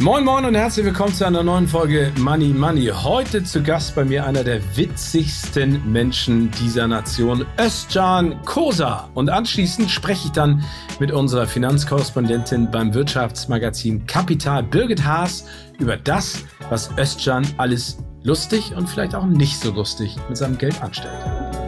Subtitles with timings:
[0.00, 2.86] Moin Moin und herzlich willkommen zu einer neuen Folge Money Money.
[2.86, 9.10] Heute zu Gast bei mir einer der witzigsten Menschen dieser Nation, Özcan Kosa.
[9.14, 10.62] Und anschließend spreche ich dann
[11.00, 15.46] mit unserer Finanzkorrespondentin beim Wirtschaftsmagazin Kapital, Birgit Haas,
[15.80, 20.80] über das, was Özcan alles lustig und vielleicht auch nicht so lustig mit seinem Geld
[20.80, 21.67] anstellt.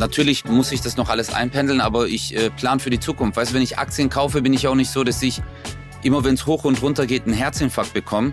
[0.00, 3.36] Natürlich muss ich das noch alles einpendeln, aber ich äh, plan für die Zukunft.
[3.36, 5.42] Weißt du, wenn ich Aktien kaufe, bin ich auch nicht so, dass ich
[6.02, 8.32] immer, wenn es hoch und runter geht, einen Herzinfarkt bekomme.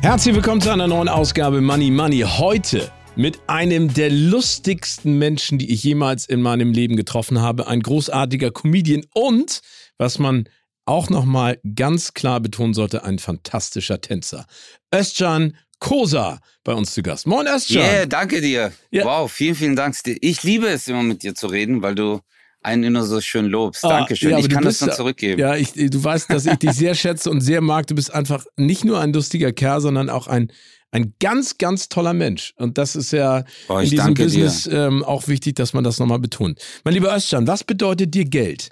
[0.00, 2.20] Herzlich willkommen zu einer neuen Ausgabe Money Money.
[2.20, 7.66] Heute mit einem der lustigsten Menschen, die ich jemals in meinem Leben getroffen habe.
[7.66, 9.60] Ein großartiger Comedian und,
[9.98, 10.48] was man
[10.86, 14.46] auch nochmal ganz klar betonen sollte, ein fantastischer Tänzer.
[14.90, 17.26] Özcan Kosa bei uns zu Gast.
[17.26, 17.76] Moin Özcan.
[17.76, 18.72] Yeah, danke dir.
[18.90, 19.04] Ja.
[19.04, 19.96] Wow, vielen, vielen Dank.
[20.20, 22.20] Ich liebe es immer mit dir zu reden, weil du
[22.64, 23.84] einen immer so schön lobst.
[23.84, 24.30] Ah, Dankeschön.
[24.30, 25.38] Ja, ich kann bist, das dann zurückgeben.
[25.38, 27.86] Ja, ich, du weißt, dass ich dich sehr schätze und sehr mag.
[27.86, 30.50] Du bist einfach nicht nur ein lustiger Kerl, sondern auch ein,
[30.90, 32.54] ein ganz, ganz toller Mensch.
[32.56, 36.20] Und das ist ja oh, in diesem Business ähm, auch wichtig, dass man das nochmal
[36.20, 36.58] betont.
[36.84, 38.70] Mein lieber Özcan, was bedeutet dir Geld?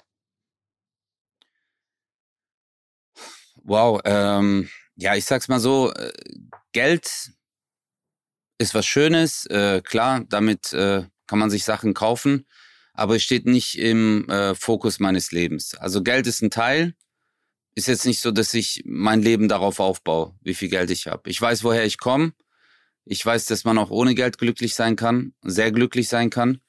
[3.65, 4.69] Wow, ähm,
[5.03, 6.13] ja, ich sag's mal so, äh,
[6.71, 7.33] Geld
[8.57, 12.47] ist was Schönes, äh, klar, damit äh, kann man sich Sachen kaufen,
[12.93, 15.75] aber es steht nicht im äh, Fokus meines Lebens.
[15.75, 16.95] Also Geld ist ein Teil,
[17.75, 21.29] ist jetzt nicht so, dass ich mein Leben darauf aufbaue, wie viel Geld ich habe.
[21.29, 22.31] Ich weiß, woher ich komme.
[23.03, 26.61] Ich weiß, dass man auch ohne Geld glücklich sein kann, sehr glücklich sein kann.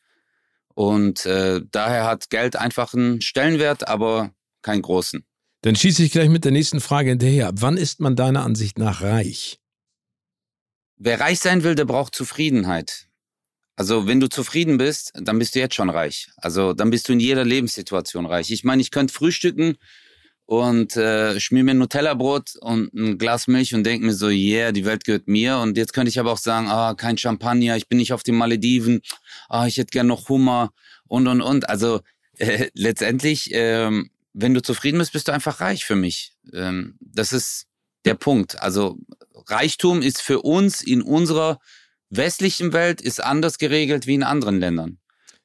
[0.74, 5.24] Und äh, daher hat Geld einfach einen Stellenwert, aber keinen großen.
[5.64, 7.50] Dann schieße ich gleich mit der nächsten Frage hinterher.
[7.54, 9.60] Wann ist man deiner Ansicht nach reich?
[10.98, 13.08] Wer reich sein will, der braucht Zufriedenheit.
[13.74, 16.28] Also wenn du zufrieden bist, dann bist du jetzt schon reich.
[16.36, 18.50] Also dann bist du in jeder Lebenssituation reich.
[18.50, 19.78] Ich meine, ich könnte frühstücken
[20.44, 24.70] und äh, schmier mir ein Nutella-Brot und ein Glas Milch und denke mir so, yeah,
[24.70, 25.56] die Welt gehört mir.
[25.60, 28.34] Und jetzt könnte ich aber auch sagen, ah, kein Champagner, ich bin nicht auf den
[28.34, 29.00] Malediven,
[29.48, 30.72] ah, ich hätte gern noch Hummer
[31.06, 31.70] und und und.
[31.70, 32.02] Also
[32.36, 36.34] äh, letztendlich ähm, wenn du zufrieden bist, bist du einfach reich für mich.
[36.52, 37.66] Ähm, das ist
[38.04, 38.60] der Punkt.
[38.60, 38.98] Also
[39.46, 41.58] Reichtum ist für uns in unserer
[42.10, 44.98] westlichen Welt ist anders geregelt wie in anderen Ländern.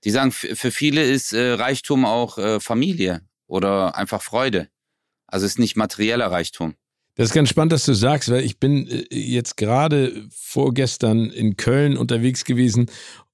[0.04, 4.70] Die sagen, für viele ist äh, Reichtum auch äh, Familie oder einfach Freude.
[5.28, 6.76] Also ist nicht materieller Reichtum.
[7.20, 11.58] Das ist ganz spannend, dass du sagst, weil ich bin äh, jetzt gerade vorgestern in
[11.58, 12.86] Köln unterwegs gewesen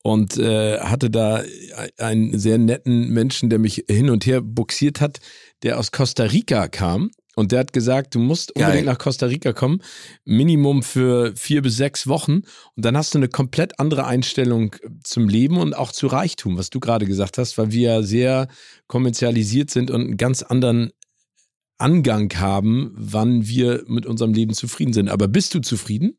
[0.01, 1.43] und äh, hatte da
[1.99, 5.19] einen sehr netten Menschen, der mich hin und her buxiert hat,
[5.61, 7.11] der aus Costa Rica kam.
[7.35, 8.93] Und der hat gesagt, du musst unbedingt Geil.
[8.93, 9.83] nach Costa Rica kommen,
[10.23, 12.41] Minimum für vier bis sechs Wochen.
[12.75, 16.71] Und dann hast du eine komplett andere Einstellung zum Leben und auch zu Reichtum, was
[16.71, 18.47] du gerade gesagt hast, weil wir ja sehr
[18.87, 20.91] kommerzialisiert sind und einen ganz anderen
[21.77, 25.09] Angang haben, wann wir mit unserem Leben zufrieden sind.
[25.09, 26.17] Aber bist du zufrieden?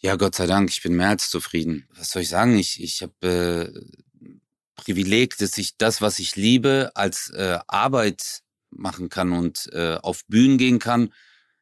[0.00, 1.86] Ja, Gott sei Dank, ich bin mehr als zufrieden.
[1.94, 2.58] Was soll ich sagen?
[2.58, 3.72] Ich, ich habe
[4.20, 4.32] äh,
[4.74, 10.26] Privileg, dass ich das, was ich liebe, als äh, Arbeit machen kann und äh, auf
[10.26, 11.12] Bühnen gehen kann.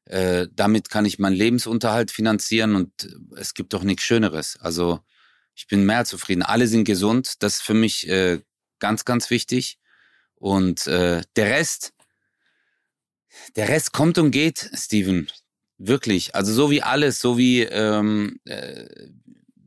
[0.07, 4.57] Äh, damit kann ich meinen Lebensunterhalt finanzieren und es gibt doch nichts Schöneres.
[4.61, 5.01] Also
[5.55, 6.43] ich bin mehr zufrieden.
[6.43, 8.41] Alle sind gesund, das ist für mich äh,
[8.79, 9.79] ganz, ganz wichtig.
[10.35, 11.93] Und äh, der Rest,
[13.57, 15.29] der Rest kommt und geht, Steven.
[15.79, 16.35] Wirklich.
[16.35, 18.87] Also so wie alles, so wie ähm, äh,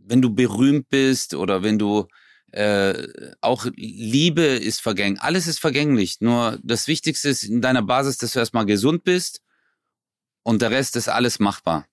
[0.05, 2.07] wenn du berühmt bist oder wenn du
[2.51, 3.07] äh,
[3.41, 5.21] auch Liebe ist vergänglich.
[5.21, 6.17] Alles ist vergänglich.
[6.19, 9.41] Nur das Wichtigste ist in deiner Basis, dass du erstmal gesund bist
[10.43, 11.87] und der Rest ist alles machbar.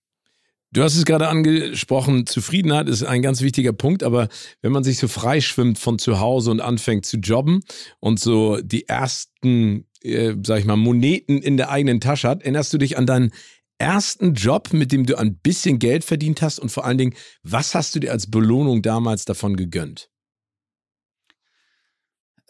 [0.73, 4.29] Du hast es gerade angesprochen, Zufriedenheit ist ein ganz wichtiger Punkt, aber
[4.63, 7.65] wenn man sich so freischwimmt von zu Hause und anfängt zu jobben
[7.99, 12.73] und so die ersten, äh, sag ich mal, Moneten in der eigenen Tasche hat, erinnerst
[12.73, 13.33] du dich an deinen
[13.79, 17.75] ersten Job, mit dem du ein bisschen Geld verdient hast und vor allen Dingen, was
[17.75, 20.11] hast du dir als Belohnung damals davon gegönnt?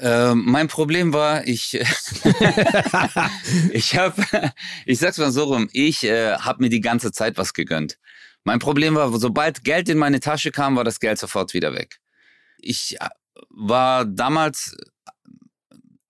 [0.00, 1.74] Ähm, mein Problem war, ich,
[3.72, 4.22] ich habe,
[4.86, 7.98] ich sag's mal so rum, ich äh, habe mir die ganze Zeit was gegönnt.
[8.44, 11.98] Mein Problem war, sobald Geld in meine Tasche kam, war das Geld sofort wieder weg.
[12.58, 13.08] Ich äh,
[13.50, 14.74] war damals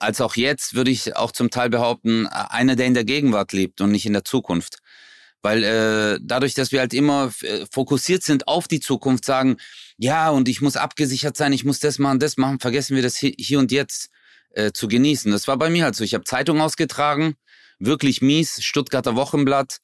[0.01, 3.81] als auch jetzt, würde ich auch zum Teil behaupten, einer, der in der Gegenwart lebt
[3.81, 4.79] und nicht in der Zukunft.
[5.43, 9.57] Weil äh, dadurch, dass wir halt immer äh, fokussiert sind auf die Zukunft, sagen,
[9.97, 13.17] ja, und ich muss abgesichert sein, ich muss das machen, das machen, vergessen wir das
[13.17, 14.11] hier und jetzt
[14.51, 15.31] äh, zu genießen.
[15.31, 16.05] Das war bei mir halt so.
[16.05, 17.37] Ich habe Zeitung ausgetragen,
[17.79, 19.79] wirklich mies, Stuttgarter Wochenblatt,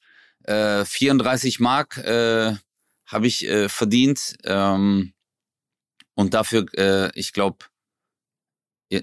[0.44, 2.54] äh, 34 Mark äh,
[3.06, 4.36] habe ich äh, verdient.
[4.44, 5.12] Ähm,
[6.14, 7.58] und dafür, äh, ich glaube,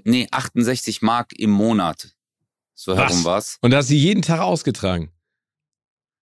[0.04, 2.14] nee, 68 Mark im Monat.
[2.74, 3.10] So Was?
[3.10, 3.58] herum war's.
[3.62, 5.12] Und da hast du jeden Tag ausgetragen?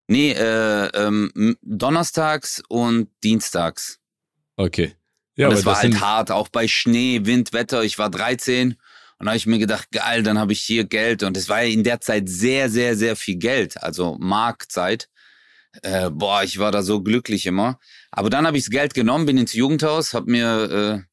[0.07, 3.99] Nee, äh, ähm, donnerstags und dienstags.
[4.57, 4.95] Okay.
[5.35, 7.83] Ja, und aber das war halt hart, auch bei Schnee, Wind, Wetter.
[7.83, 8.75] Ich war 13
[9.21, 11.21] und da habe ich mir gedacht, geil, dann habe ich hier Geld.
[11.21, 15.09] Und es war ja in der Zeit sehr, sehr, sehr viel Geld, also Markzeit.
[15.83, 17.79] Äh, boah, ich war da so glücklich immer.
[18.09, 21.10] Aber dann habe ich das Geld genommen, bin ins Jugendhaus, habe mir äh,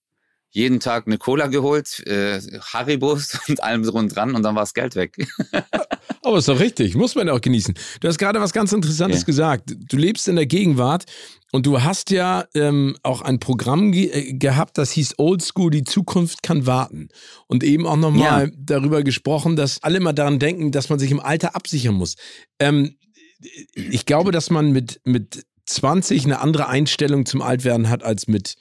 [0.51, 2.41] jeden Tag eine Cola geholt, äh,
[2.73, 5.17] Haribos und allem rund dran und dann war das Geld weg.
[6.23, 7.75] Aber ist doch richtig, muss man ja auch genießen.
[8.01, 9.27] Du hast gerade was ganz Interessantes ja.
[9.27, 9.75] gesagt.
[9.89, 11.05] Du lebst in der Gegenwart
[11.53, 15.71] und du hast ja ähm, auch ein Programm ge äh, gehabt, das hieß Old School,
[15.71, 17.09] die Zukunft kann warten.
[17.47, 18.53] Und eben auch nochmal ja.
[18.59, 22.17] darüber gesprochen, dass alle mal daran denken, dass man sich im Alter absichern muss.
[22.59, 22.97] Ähm,
[23.75, 28.57] ich glaube, dass man mit, mit 20 eine andere Einstellung zum Altwerden hat als mit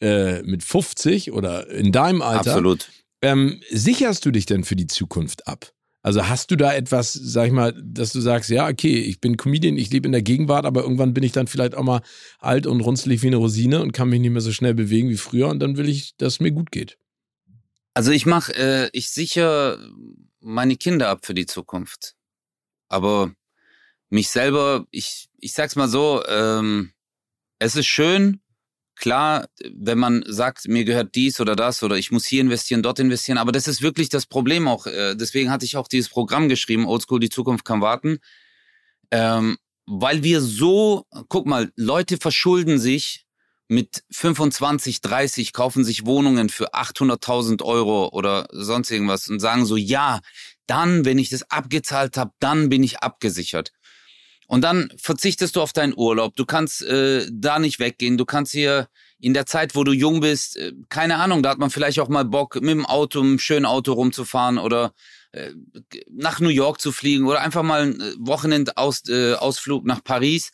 [0.00, 2.50] äh, mit 50 oder in deinem Alter.
[2.50, 2.88] Absolut.
[3.22, 5.72] Ähm, sicherst du dich denn für die Zukunft ab?
[6.02, 9.36] Also hast du da etwas, sag ich mal, dass du sagst, ja, okay, ich bin
[9.36, 12.02] Comedian, ich lebe in der Gegenwart, aber irgendwann bin ich dann vielleicht auch mal
[12.38, 15.16] alt und runzlig wie eine Rosine und kann mich nicht mehr so schnell bewegen wie
[15.16, 16.96] früher und dann will ich, dass es mir gut geht.
[17.94, 19.90] Also ich mache, äh, ich sichere
[20.40, 22.14] meine Kinder ab für die Zukunft.
[22.88, 23.32] Aber
[24.08, 26.92] mich selber, ich, ich sag's mal so, ähm,
[27.58, 28.40] es ist schön,
[28.98, 32.98] Klar, wenn man sagt, mir gehört dies oder das oder ich muss hier investieren, dort
[32.98, 34.86] investieren, aber das ist wirklich das Problem auch.
[34.86, 38.18] Äh, deswegen hatte ich auch dieses Programm geschrieben, Oldschool, die Zukunft kann warten.
[39.12, 39.56] Ähm,
[39.86, 43.24] weil wir so, guck mal, Leute verschulden sich
[43.68, 49.76] mit 25, 30, kaufen sich Wohnungen für 800.000 Euro oder sonst irgendwas und sagen so,
[49.76, 50.20] ja,
[50.66, 53.72] dann, wenn ich das abgezahlt habe, dann bin ich abgesichert.
[54.48, 56.34] Und dann verzichtest du auf deinen Urlaub.
[56.34, 58.16] Du kannst äh, da nicht weggehen.
[58.16, 58.88] Du kannst hier
[59.20, 62.08] in der Zeit, wo du jung bist, äh, keine Ahnung, da hat man vielleicht auch
[62.08, 64.94] mal Bock, mit dem Auto, mit einem schönen Auto rumzufahren oder
[65.32, 65.50] äh,
[66.10, 70.52] nach New York zu fliegen oder einfach mal ein äh, Wochenendausflug äh, nach Paris.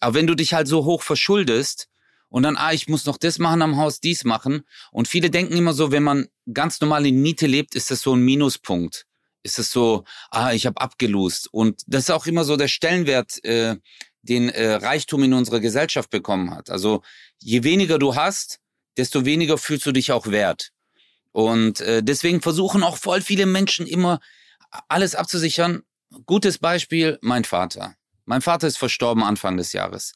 [0.00, 1.88] Aber wenn du dich halt so hoch verschuldest
[2.30, 4.62] und dann, ah, ich muss noch das machen am Haus, dies machen.
[4.90, 8.12] Und viele denken immer so, wenn man ganz normal in Miete lebt, ist das so
[8.12, 9.06] ein Minuspunkt
[9.42, 11.48] ist es so, ah, ich habe abgelost.
[11.52, 13.76] Und das ist auch immer so der Stellenwert, äh,
[14.22, 16.70] den äh, Reichtum in unserer Gesellschaft bekommen hat.
[16.70, 17.02] Also
[17.38, 18.60] je weniger du hast,
[18.96, 20.72] desto weniger fühlst du dich auch wert.
[21.32, 24.20] Und äh, deswegen versuchen auch voll viele Menschen immer
[24.88, 25.82] alles abzusichern.
[26.26, 27.94] Gutes Beispiel, mein Vater.
[28.24, 30.12] Mein Vater ist verstorben Anfang des Jahres.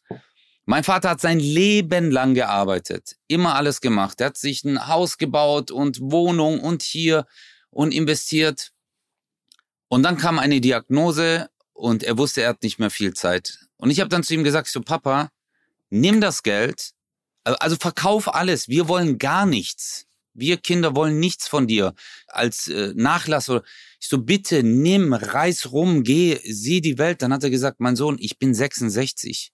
[0.67, 4.21] Mein Vater hat sein Leben lang gearbeitet, immer alles gemacht.
[4.21, 7.27] Er hat sich ein Haus gebaut und Wohnung und hier
[7.71, 8.71] und investiert.
[9.89, 13.59] Und dann kam eine Diagnose und er wusste, er hat nicht mehr viel Zeit.
[13.77, 15.31] Und ich habe dann zu ihm gesagt, so Papa,
[15.91, 16.93] nimm das Geld,
[17.45, 20.07] also verkauf alles, wir wollen gar nichts.
[20.37, 21.95] Wir Kinder wollen nichts von dir
[22.27, 23.63] als äh, Nachlass oder
[24.01, 27.23] ich so bitte nimm, reiß rum, geh, sieh die Welt.
[27.23, 29.53] Dann hat er gesagt, mein Sohn, ich bin 66.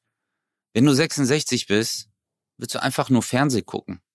[0.72, 2.08] Wenn du 66 bist,
[2.56, 4.00] willst du einfach nur Fernseh gucken.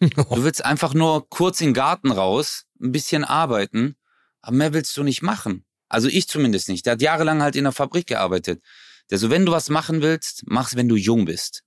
[0.00, 3.97] Du willst einfach nur kurz in den Garten raus, ein bisschen arbeiten
[4.40, 5.64] aber mehr willst du nicht machen.
[5.88, 6.86] Also ich zumindest nicht.
[6.86, 8.62] Der hat jahrelang halt in der Fabrik gearbeitet.
[9.10, 11.62] Der so, wenn du was machen willst, mach's, wenn du jung bist.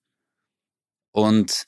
[1.12, 1.66] Und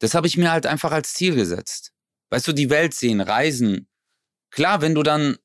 [0.00, 1.92] das habe ich mir halt einfach als Ziel gesetzt.
[2.30, 3.88] Weißt du, die Welt sehen, reisen.
[4.50, 5.38] Klar, wenn du dann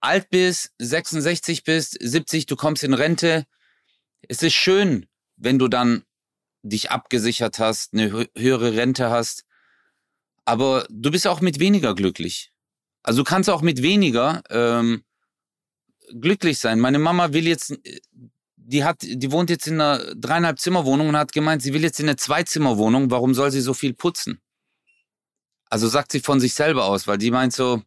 [0.00, 3.46] alt bist, 66 bist, 70, du kommst in Rente.
[4.28, 5.06] Es ist schön,
[5.36, 6.04] wenn du dann
[6.62, 9.44] dich abgesichert hast, eine höhere Rente hast.
[10.44, 12.52] Aber du bist auch mit weniger glücklich.
[13.06, 15.04] Also du kannst auch mit weniger ähm,
[16.20, 16.80] glücklich sein.
[16.80, 17.78] Meine Mama will jetzt,
[18.56, 22.00] die hat, die wohnt jetzt in einer dreieinhalb Zimmerwohnung und hat gemeint, sie will jetzt
[22.00, 23.08] in eine Zweizimmerwohnung.
[23.12, 24.40] Warum soll sie so viel putzen?
[25.70, 27.80] Also sagt sie von sich selber aus, weil die meint so,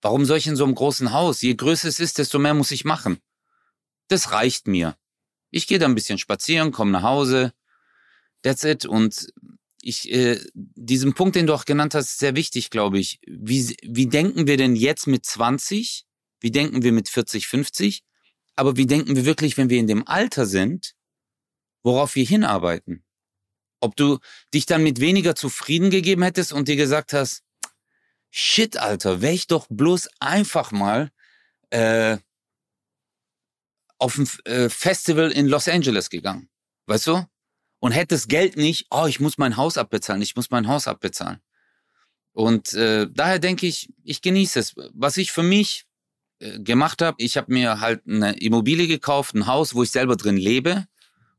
[0.00, 1.42] warum soll ich in so einem großen Haus?
[1.42, 3.18] Je größer es ist, desto mehr muss ich machen.
[4.08, 4.96] Das reicht mir.
[5.50, 7.52] Ich gehe da ein bisschen spazieren, komme nach Hause.
[8.42, 8.86] That's it.
[8.86, 9.28] Und
[9.84, 13.20] ich, äh, diesen Punkt, den du auch genannt hast, ist sehr wichtig, glaube ich.
[13.26, 16.06] Wie, wie denken wir denn jetzt mit 20?
[16.40, 18.02] Wie denken wir mit 40, 50?
[18.56, 20.94] Aber wie denken wir wirklich, wenn wir in dem Alter sind,
[21.82, 23.04] worauf wir hinarbeiten?
[23.80, 24.18] Ob du
[24.54, 27.42] dich dann mit weniger zufrieden gegeben hättest und dir gesagt hast,
[28.30, 31.10] shit, Alter, wäre ich doch bloß einfach mal
[31.70, 32.18] äh,
[33.98, 36.48] auf ein äh, Festival in Los Angeles gegangen.
[36.86, 37.26] Weißt du?
[37.84, 40.88] Und hätte das Geld nicht, oh, ich muss mein Haus abbezahlen, ich muss mein Haus
[40.88, 41.40] abbezahlen.
[42.32, 44.74] Und äh, daher denke ich, ich genieße es.
[44.94, 45.84] Was ich für mich
[46.38, 50.16] äh, gemacht habe, ich habe mir halt eine Immobilie gekauft, ein Haus, wo ich selber
[50.16, 50.86] drin lebe.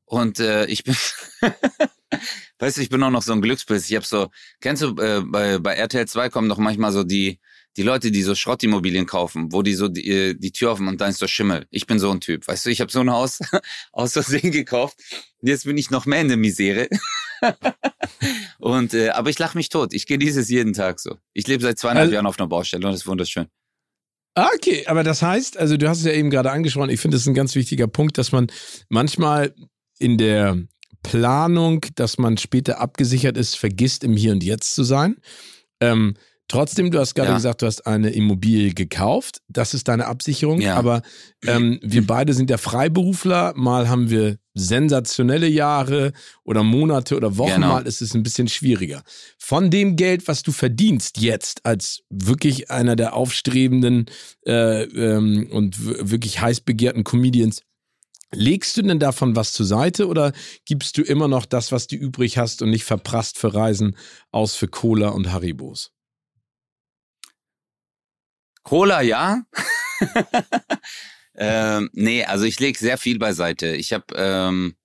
[0.03, 0.95] Und äh, ich bin,
[2.59, 3.89] weißt du, ich bin auch noch so ein Glückspilz.
[3.89, 4.29] Ich habe so,
[4.61, 7.39] kennst du, äh, bei, bei RTL 2 kommen doch manchmal so die,
[7.77, 11.01] die Leute, die so Schrottimmobilien kaufen, wo die so die, äh, die Tür offen und
[11.01, 11.67] dann ist so Schimmel.
[11.71, 12.47] Ich bin so ein Typ.
[12.47, 13.39] Weißt du, ich habe so ein Haus
[13.91, 14.97] aus Versehen gekauft.
[15.41, 16.87] Jetzt bin ich noch mehr in der Misere.
[18.59, 19.93] und äh, aber ich lache mich tot.
[19.93, 21.17] Ich genieße es jeden Tag so.
[21.33, 23.47] Ich lebe seit zweieinhalb also, Jahren auf einer Baustelle und das ist wunderschön.
[24.35, 27.15] Ah, okay, aber das heißt, also du hast es ja eben gerade angesprochen, ich finde
[27.15, 28.47] es ein ganz wichtiger Punkt, dass man
[28.89, 29.55] manchmal
[29.97, 30.61] in der
[31.03, 35.17] Planung, dass man später abgesichert ist, vergisst im Hier und Jetzt zu sein.
[35.79, 36.15] Ähm,
[36.47, 37.35] Trotzdem, du hast gerade ja.
[37.35, 39.41] gesagt, du hast eine Immobilie gekauft.
[39.47, 40.61] Das ist deine Absicherung.
[40.61, 40.75] Ja.
[40.75, 41.01] Aber
[41.45, 43.53] ähm, wir beide sind ja Freiberufler.
[43.55, 47.55] Mal haben wir sensationelle Jahre oder Monate oder Wochen.
[47.55, 47.69] Genau.
[47.69, 49.01] Mal ist es ein bisschen schwieriger.
[49.39, 54.05] Von dem Geld, was du verdienst jetzt als wirklich einer der aufstrebenden
[54.45, 57.61] äh, ähm, und wirklich heiß begehrten Comedians,
[58.33, 60.33] Legst du denn davon was zur Seite oder
[60.65, 63.95] gibst du immer noch das, was du übrig hast und nicht verprasst für Reisen
[64.31, 65.94] aus für Cola und Haribos?
[68.65, 69.45] Cola ja.
[71.35, 73.75] ähm, nee, also ich lege sehr viel beiseite.
[73.75, 74.75] Ich habe, ähm,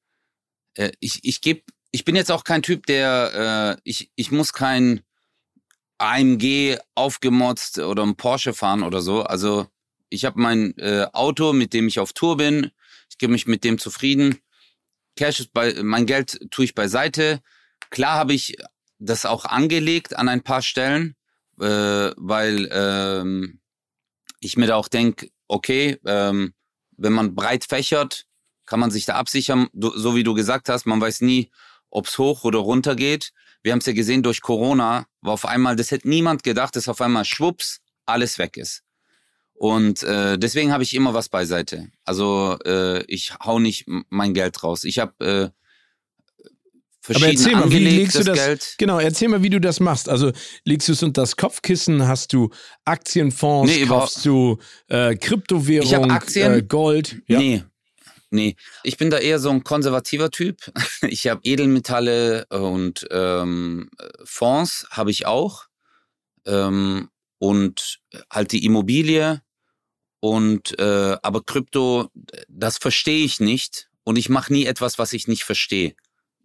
[0.75, 4.53] äh, ich, ich gebe, ich bin jetzt auch kein Typ, der, äh, ich, ich muss
[4.53, 5.01] kein
[5.97, 9.23] AMG aufgemotzt oder ein Porsche fahren oder so.
[9.23, 9.67] Also
[10.11, 12.71] ich habe mein äh, Auto, mit dem ich auf Tour bin.
[13.09, 14.39] Ich gebe mich mit dem zufrieden.
[15.17, 17.41] Cash ist bei, mein Geld tue ich beiseite.
[17.89, 18.57] Klar habe ich
[18.99, 21.17] das auch angelegt an ein paar Stellen,
[21.59, 23.61] äh, weil ähm,
[24.41, 26.55] ich mir da auch denke, okay, ähm,
[26.97, 28.27] wenn man breit fächert,
[28.67, 29.69] kann man sich da absichern.
[29.73, 31.51] Du, so wie du gesagt hast, man weiß nie,
[31.91, 33.33] ob's hoch oder runter geht.
[33.63, 36.89] Wir haben es ja gesehen, durch Corona war auf einmal, das hätte niemand gedacht, dass
[36.89, 38.83] auf einmal schwupps alles weg ist.
[39.55, 41.91] Und äh, deswegen habe ich immer was beiseite.
[42.05, 44.85] Also äh, ich hau nicht mein Geld raus.
[44.85, 45.60] Ich habe äh,
[47.09, 48.75] aber erzähl mal, wie legst du das, Geld.
[48.79, 50.09] Genau, erzähl mal, wie du das machst.
[50.09, 50.33] Also
[50.65, 52.51] legst du es unter das Kopfkissen, hast du
[52.85, 57.23] Aktienfonds, nee, kaufst du äh, Kryptowährung, ich Aktien, äh, Gold?
[57.27, 57.39] Ja.
[57.39, 57.65] Nee.
[58.33, 58.55] Nee,
[58.85, 60.71] ich bin da eher so ein konservativer Typ.
[61.09, 63.91] Ich habe Edelmetalle und ähm,
[64.23, 65.65] Fonds habe ich auch.
[66.47, 69.43] Ähm, und halt die Immobilie
[70.21, 72.09] und äh, aber Krypto,
[72.49, 75.95] das verstehe ich nicht und ich mache nie etwas, was ich nicht verstehe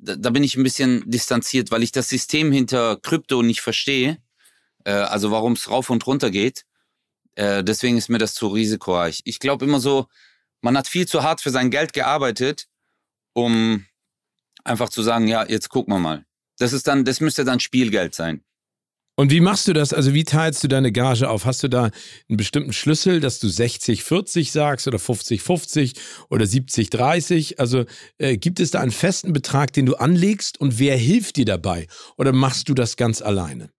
[0.06, 4.18] da, da bin ich ein bisschen distanziert, weil ich das System hinter Krypto nicht verstehe.
[4.86, 6.66] Äh, also warum es rauf und runter geht.
[7.36, 9.22] Äh, deswegen ist mir das zu risikoreich.
[9.26, 10.08] Ich glaube immer so,
[10.62, 12.68] man hat viel zu hart für sein Geld gearbeitet,
[13.34, 13.86] um
[14.64, 16.26] einfach zu sagen, ja, jetzt gucken wir mal.
[16.58, 18.45] Das ist dann, das müsste dann Spielgeld sein.
[19.18, 19.94] Und wie machst du das?
[19.94, 21.46] Also wie teilst du deine Gage auf?
[21.46, 21.90] Hast du da
[22.30, 25.98] einen bestimmten Schlüssel, dass du 60-40 sagst oder 50-50
[26.30, 27.58] oder 70-30?
[27.58, 27.86] Also
[28.18, 31.88] äh, gibt es da einen festen Betrag, den du anlegst und wer hilft dir dabei?
[32.18, 33.70] Oder machst du das ganz alleine?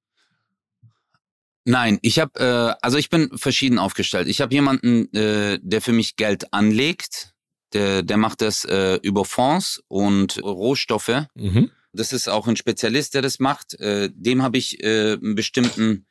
[1.66, 4.28] Nein, ich habe, äh, also ich bin verschieden aufgestellt.
[4.28, 7.32] Ich habe jemanden, äh, der für mich Geld anlegt.
[7.74, 11.26] Der, der macht das äh, über Fonds und Rohstoffe.
[11.34, 13.78] Mhm das ist auch ein Spezialist, der das macht.
[13.80, 16.06] Äh, dem habe ich äh, einen bestimmten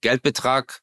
[0.00, 0.82] Geldbetrag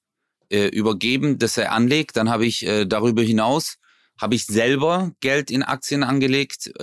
[0.49, 2.17] äh, übergeben, das er anlegt.
[2.17, 3.77] Dann habe ich darüber hinaus
[4.19, 6.73] habe ich selber Geld in Aktien angelegt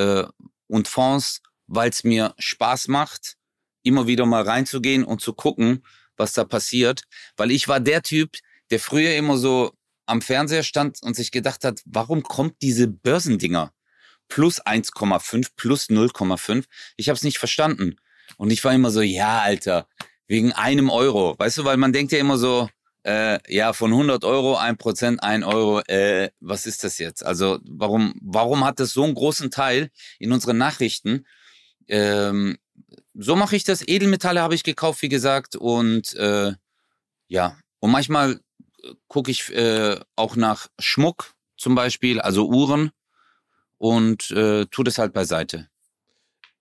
[0.68, 3.37] und Fonds, weil es mir Spaß macht,
[3.82, 5.85] immer wieder mal reinzugehen und zu gucken,
[6.16, 7.02] was da passiert.
[7.37, 8.37] Weil ich war der Typ,
[8.70, 9.73] der früher immer so
[10.06, 13.70] am Fernseher stand und sich gedacht hat, warum kommt diese Börsendinger?
[14.28, 16.64] Plus 1,5, plus 0,5.
[16.97, 17.97] Ich habe es nicht verstanden.
[18.37, 19.88] Und ich war immer so, ja, Alter,
[20.26, 21.35] wegen einem Euro.
[21.38, 22.68] Weißt du, weil man denkt ja immer so,
[23.04, 27.25] äh, ja, von 100 Euro, ein Prozent, ein Euro, äh, was ist das jetzt?
[27.25, 31.25] Also warum, warum hat das so einen großen Teil in unseren Nachrichten?
[31.87, 32.59] Ähm,
[33.14, 33.87] so mache ich das.
[33.87, 35.54] Edelmetalle habe ich gekauft, wie gesagt.
[35.54, 36.54] Und äh,
[37.28, 38.40] ja, und manchmal
[39.09, 42.90] gucke ich äh, auch nach Schmuck zum Beispiel, also Uhren
[43.78, 45.68] und äh, tu das halt beiseite.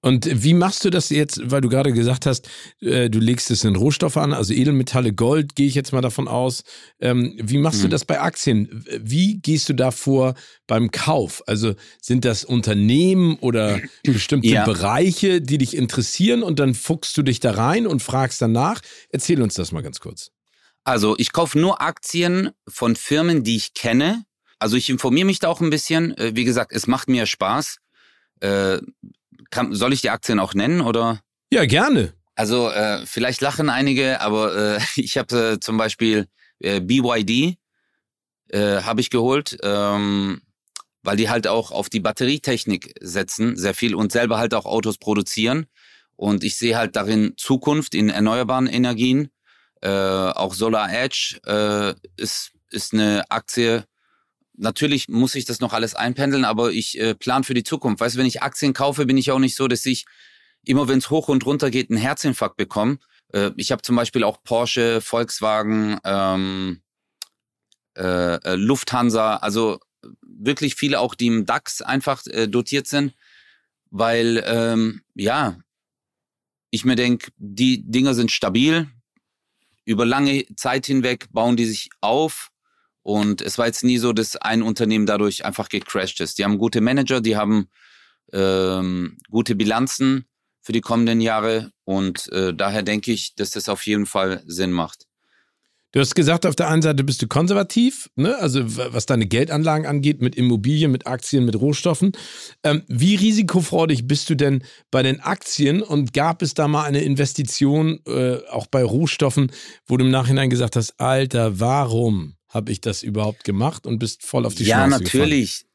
[0.05, 2.47] Und wie machst du das jetzt, weil du gerade gesagt hast,
[2.79, 6.27] äh, du legst es in Rohstoffe an, also Edelmetalle, Gold, gehe ich jetzt mal davon
[6.27, 6.63] aus.
[6.99, 7.85] Ähm, wie machst hm.
[7.85, 8.85] du das bei Aktien?
[8.99, 10.35] Wie gehst du da vor
[10.67, 11.41] beim Kauf?
[11.47, 14.63] Also sind das Unternehmen oder bestimmte ja.
[14.63, 18.81] Bereiche, die dich interessieren und dann fuchst du dich da rein und fragst danach?
[19.09, 20.29] Erzähl uns das mal ganz kurz.
[20.83, 24.23] Also ich kaufe nur Aktien von Firmen, die ich kenne.
[24.59, 26.17] Also ich informiere mich da auch ein bisschen.
[26.17, 27.77] Äh, wie gesagt, es macht mir Spaß.
[28.39, 28.79] Äh,
[29.49, 31.21] kann, soll ich die Aktien auch nennen oder?
[31.51, 32.13] Ja, gerne.
[32.35, 36.27] Also äh, vielleicht lachen einige, aber äh, ich habe äh, zum Beispiel
[36.59, 37.57] äh, BYD
[38.53, 40.41] habe ich geholt, ähm,
[41.01, 44.97] weil die halt auch auf die Batterietechnik setzen, sehr viel und selber halt auch Autos
[44.97, 45.65] produzieren.
[46.15, 49.29] Und ich sehe halt darin Zukunft in erneuerbaren Energien.
[49.81, 53.83] Auch Solar Edge ist, ist eine Aktie.
[54.57, 57.99] Natürlich muss ich das noch alles einpendeln, aber ich äh, plan für die Zukunft.
[57.99, 60.05] Weißt du, wenn ich Aktien kaufe, bin ich auch nicht so, dass ich
[60.63, 62.99] immer, wenn es hoch und runter geht, einen Herzinfarkt bekomme.
[63.33, 66.81] Äh, ich habe zum Beispiel auch Porsche, Volkswagen, ähm,
[67.97, 69.79] äh, äh Lufthansa, also
[70.21, 73.13] wirklich viele auch, die im DAX einfach äh, dotiert sind,
[73.89, 75.57] weil ähm, ja,
[76.71, 78.89] ich mir denke, die Dinger sind stabil.
[79.85, 82.51] Über lange Zeit hinweg bauen die sich auf.
[83.05, 86.39] Und es war jetzt nie so, dass ein Unternehmen dadurch einfach gecrashed ist.
[86.39, 87.67] Die haben gute Manager, die haben
[88.33, 90.25] ähm, gute Bilanzen
[90.59, 91.69] für die kommenden Jahre.
[91.83, 95.05] Und äh, daher denke ich, dass das auf jeden Fall Sinn macht.
[95.91, 98.35] Du hast gesagt, auf der einen Seite bist du konservativ, ne?
[98.39, 102.13] also was deine Geldanlagen angeht, mit Immobilien, mit Aktien, mit Rohstoffen.
[102.63, 107.01] Ähm, wie risikofreudig bist du denn bei den Aktien und gab es da mal eine
[107.01, 109.51] Investition, äh, auch bei Rohstoffen,
[109.85, 114.23] wo du im Nachhinein gesagt hast, Alter, warum habe ich das überhaupt gemacht und bist
[114.23, 115.59] voll auf die ja, Schnauze Ja, natürlich.
[115.59, 115.71] Gefallen?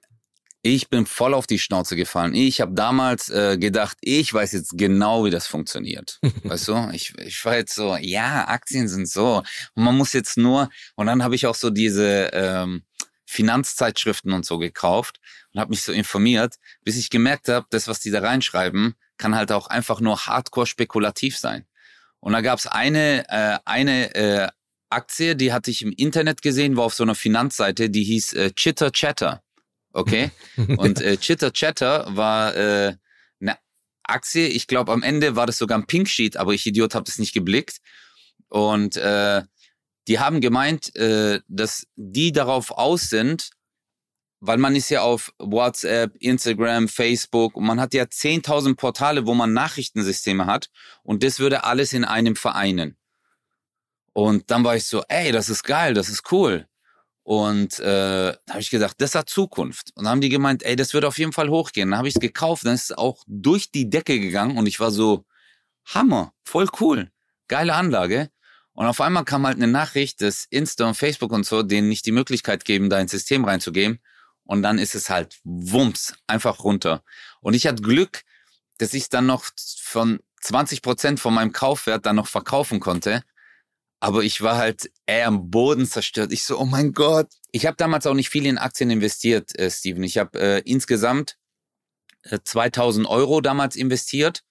[0.62, 2.34] Ich bin voll auf die Schnauze gefallen.
[2.34, 6.18] Ich habe damals äh, gedacht, ich weiß jetzt genau, wie das funktioniert.
[6.44, 6.90] weißt du?
[6.92, 9.42] Ich, ich war jetzt so, ja, Aktien sind so.
[9.75, 12.82] Und man muss jetzt nur, und dann habe ich auch so diese ähm,
[13.26, 15.20] Finanzzeitschriften und so gekauft
[15.52, 19.34] und habe mich so informiert, bis ich gemerkt habe, das, was die da reinschreiben, kann
[19.34, 21.66] halt auch einfach nur hardcore spekulativ sein.
[22.20, 24.49] Und da gab es eine, äh, eine äh,
[24.90, 28.50] Aktie, die hatte ich im Internet gesehen, war auf so einer Finanzseite, die hieß äh,
[28.52, 29.42] Chitter Chatter.
[29.92, 30.30] Okay.
[30.76, 32.96] Und äh, Chitter Chatter war äh,
[33.40, 33.57] eine
[34.03, 34.48] Aktie.
[34.48, 37.18] Ich glaube, am Ende war das sogar ein Pink Sheet, aber ich Idiot habe das
[37.18, 37.79] nicht geblickt.
[38.48, 39.42] Und äh,
[40.09, 43.50] die haben gemeint, äh, dass die darauf aus sind,
[44.40, 49.35] weil man ist ja auf WhatsApp, Instagram, Facebook und man hat ja 10.000 Portale, wo
[49.35, 50.70] man Nachrichtensysteme hat
[51.03, 52.96] und das würde alles in einem vereinen.
[54.12, 56.66] Und dann war ich so, ey, das ist geil, das ist cool.
[57.23, 59.92] Und äh, da habe ich gedacht, das hat Zukunft.
[59.94, 61.90] Und dann haben die gemeint, ey, das wird auf jeden Fall hochgehen.
[61.90, 64.81] Dann habe ich es gekauft, dann ist es auch durch die Decke gegangen und ich
[64.81, 65.25] war so,
[65.85, 67.11] Hammer, voll cool,
[67.49, 68.31] geile Anlage.
[68.73, 72.07] Und auf einmal kam halt eine Nachricht, dass Insta und Facebook und so denen nicht
[72.07, 74.01] die Möglichkeit geben, da ins System reinzugehen.
[74.44, 77.05] Und dann ist es halt wumms, einfach runter.
[77.40, 78.23] Und ich hatte Glück,
[78.79, 79.44] dass ich dann noch
[79.83, 83.23] von 20 Prozent von meinem Kaufwert dann noch verkaufen konnte.
[84.00, 86.32] Aber ich war halt eher am Boden zerstört.
[86.32, 87.28] Ich so, oh mein Gott.
[87.52, 90.02] Ich habe damals auch nicht viel in Aktien investiert, äh, Steven.
[90.02, 91.36] Ich habe äh, insgesamt
[92.22, 94.42] äh, 2000 Euro damals investiert.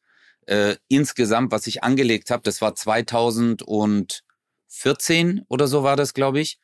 [0.46, 6.60] Äh, insgesamt, was ich angelegt habe, das war 2014 oder so war das, glaube ich.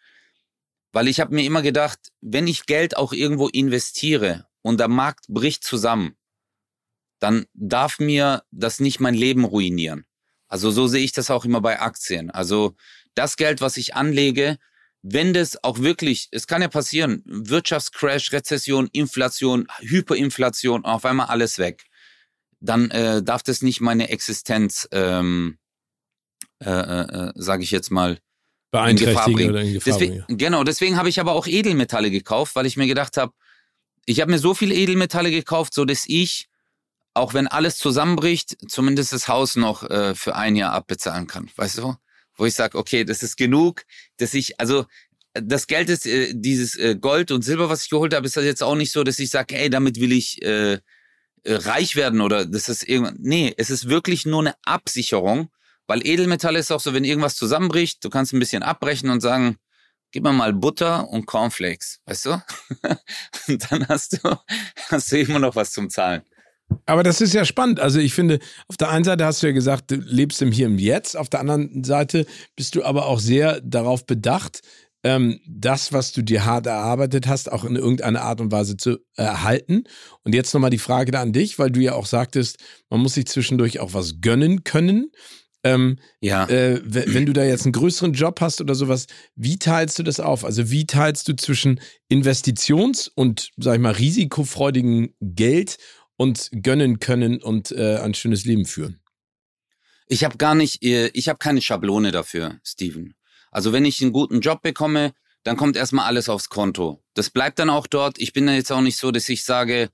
[0.92, 5.26] Weil ich habe mir immer gedacht, wenn ich Geld auch irgendwo investiere und der Markt
[5.28, 6.16] bricht zusammen,
[7.20, 10.06] dann darf mir das nicht mein Leben ruinieren.
[10.56, 12.32] Also so sehe ich das auch immer bei Aktien.
[12.32, 12.78] Also
[13.14, 14.58] das Geld, was ich anlege,
[15.02, 21.58] wenn das auch wirklich, es kann ja passieren, Wirtschaftscrash, Rezession, Inflation, Hyperinflation, auf einmal alles
[21.58, 21.84] weg,
[22.62, 25.58] dann äh, darf das nicht meine Existenz, ähm,
[26.64, 28.18] äh, äh, äh sage ich jetzt mal,
[28.72, 29.50] in Gefahr bringen.
[29.50, 30.38] Oder in Gefahr deswegen, bringen.
[30.38, 33.34] Genau, deswegen habe ich aber auch Edelmetalle gekauft, weil ich mir gedacht habe,
[34.06, 36.48] ich habe mir so viele Edelmetalle gekauft, so dass ich
[37.16, 41.50] auch wenn alles zusammenbricht, zumindest das Haus noch äh, für ein Jahr abbezahlen kann.
[41.56, 41.96] Weißt du?
[42.38, 43.84] Wo ich sage, okay, das ist genug,
[44.18, 44.86] dass ich, also
[45.34, 48.44] das Geld ist, äh, dieses äh, Gold und Silber, was ich geholt habe, ist das
[48.44, 50.80] jetzt auch nicht so, dass ich sage, ey, damit will ich äh, äh,
[51.46, 53.18] reich werden oder das ist irgendwann.
[53.20, 55.50] Nee, es ist wirklich nur eine Absicherung,
[55.88, 59.58] weil Edelmetall ist auch so, wenn irgendwas zusammenbricht, du kannst ein bisschen abbrechen und sagen,
[60.12, 62.44] gib mir mal Butter und Cornflakes, weißt du?
[63.48, 64.38] und dann hast du,
[64.90, 66.24] hast du immer noch was zum Zahlen.
[66.86, 67.80] Aber das ist ja spannend.
[67.80, 70.68] Also ich finde, auf der einen Seite hast du ja gesagt, du lebst im Hier
[70.68, 71.16] und Jetzt.
[71.18, 72.26] Auf der anderen Seite
[72.56, 74.62] bist du aber auch sehr darauf bedacht,
[75.04, 78.98] ähm, das, was du dir hart erarbeitet hast, auch in irgendeiner Art und Weise zu
[79.16, 79.84] erhalten.
[80.24, 82.58] Und jetzt nochmal die Frage da an dich, weil du ja auch sagtest,
[82.90, 85.12] man muss sich zwischendurch auch was gönnen können.
[85.64, 86.48] Ähm, ja.
[86.48, 90.20] Äh, wenn du da jetzt einen größeren Job hast oder sowas, wie teilst du das
[90.20, 90.44] auf?
[90.44, 91.80] Also wie teilst du zwischen
[92.12, 95.78] Investitions- und, sag ich mal, risikofreudigen Geld
[96.18, 99.02] und gönnen können und äh, ein schönes Leben führen?
[100.08, 103.16] Ich habe gar nicht, äh, ich habe keine Schablone dafür, Steven.
[103.52, 107.04] Also wenn ich einen guten Job bekomme, dann kommt erstmal alles aufs Konto.
[107.14, 108.20] Das bleibt dann auch dort.
[108.20, 109.90] Ich bin dann jetzt auch nicht so, dass ich sage,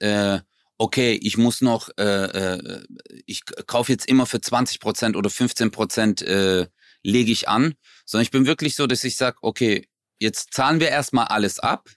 [0.00, 0.40] äh,
[0.76, 2.84] okay, ich muss noch, äh, äh,
[3.26, 6.66] ich kaufe jetzt immer für 20 Prozent oder 15 Prozent äh,
[7.02, 10.88] lege ich an, sondern ich bin wirklich so, dass ich sage, okay, jetzt zahlen wir
[10.88, 11.88] erstmal alles ab.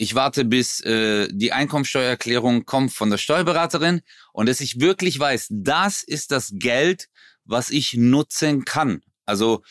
[0.00, 4.00] Ich warte, bis äh, die Einkommensteuererklärung kommt von der Steuerberaterin
[4.32, 7.08] und dass ich wirklich weiß, das ist das Geld,
[7.44, 9.02] was ich nutzen kann.
[9.26, 9.62] Also,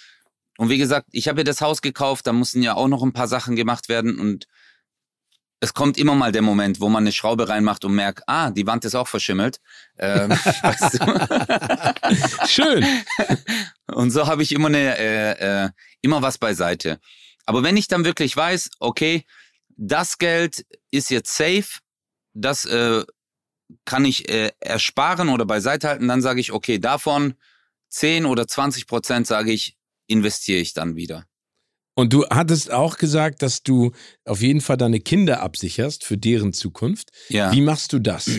[0.57, 3.13] und wie gesagt, ich habe ja das Haus gekauft, da mussten ja auch noch ein
[3.13, 4.47] paar Sachen gemacht werden und
[5.59, 8.67] es kommt immer mal der Moment, wo man eine Schraube reinmacht und merkt, ah, die
[8.67, 9.59] Wand ist auch verschimmelt.
[9.97, 10.29] Ähm,
[10.61, 12.47] weißt du?
[12.47, 12.85] Schön.
[13.87, 15.69] Und so habe ich immer eine, äh, äh,
[16.01, 16.99] immer was beiseite.
[17.45, 19.25] Aber wenn ich dann wirklich weiß, okay,
[19.77, 21.79] das Geld ist jetzt safe,
[22.33, 23.03] das äh,
[23.85, 27.35] kann ich äh, ersparen oder beiseite halten, dann sage ich, okay, davon
[27.89, 31.25] 10 oder 20 Prozent sage ich, investiere ich dann wieder.
[31.95, 33.91] Und du hattest auch gesagt, dass du
[34.23, 37.09] auf jeden Fall deine Kinder absicherst für deren Zukunft.
[37.29, 37.51] Ja.
[37.51, 38.29] Wie machst du das?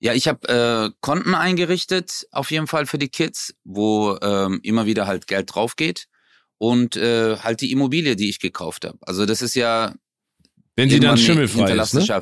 [0.00, 4.86] Ja, ich habe äh, Konten eingerichtet, auf jeden Fall für die Kids, wo ähm, immer
[4.86, 6.08] wieder halt Geld drauf geht.
[6.58, 8.98] Und äh, halt die Immobilie, die ich gekauft habe.
[9.02, 9.94] Also das ist ja.
[10.76, 12.20] Wenn sie dann schimmelfrei ist, ne?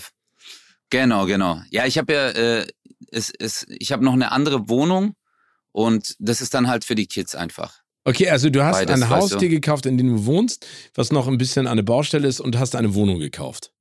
[0.90, 1.62] Genau, genau.
[1.70, 2.66] Ja, ich habe ja, äh,
[3.10, 5.14] es, es, ich habe noch eine andere Wohnung
[5.70, 7.80] und das ist dann halt für die Kids einfach.
[8.04, 11.28] Okay, also du hast Beides, ein Haus dir gekauft, in dem du wohnst, was noch
[11.28, 13.72] ein bisschen eine Baustelle ist und hast eine Wohnung gekauft.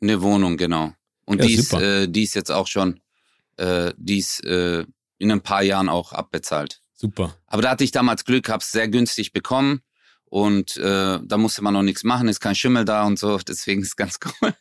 [0.00, 0.92] Eine Wohnung, genau.
[1.26, 3.00] Und ja, die, ist, äh, die ist jetzt auch schon,
[3.56, 4.86] äh, die ist äh,
[5.18, 6.80] in ein paar Jahren auch abbezahlt.
[6.94, 7.36] Super.
[7.46, 9.80] Aber da hatte ich damals Glück, hab's sehr günstig bekommen
[10.26, 13.82] und äh, da musste man noch nichts machen, ist kein Schimmel da und so, deswegen
[13.82, 14.54] ist ganz cool.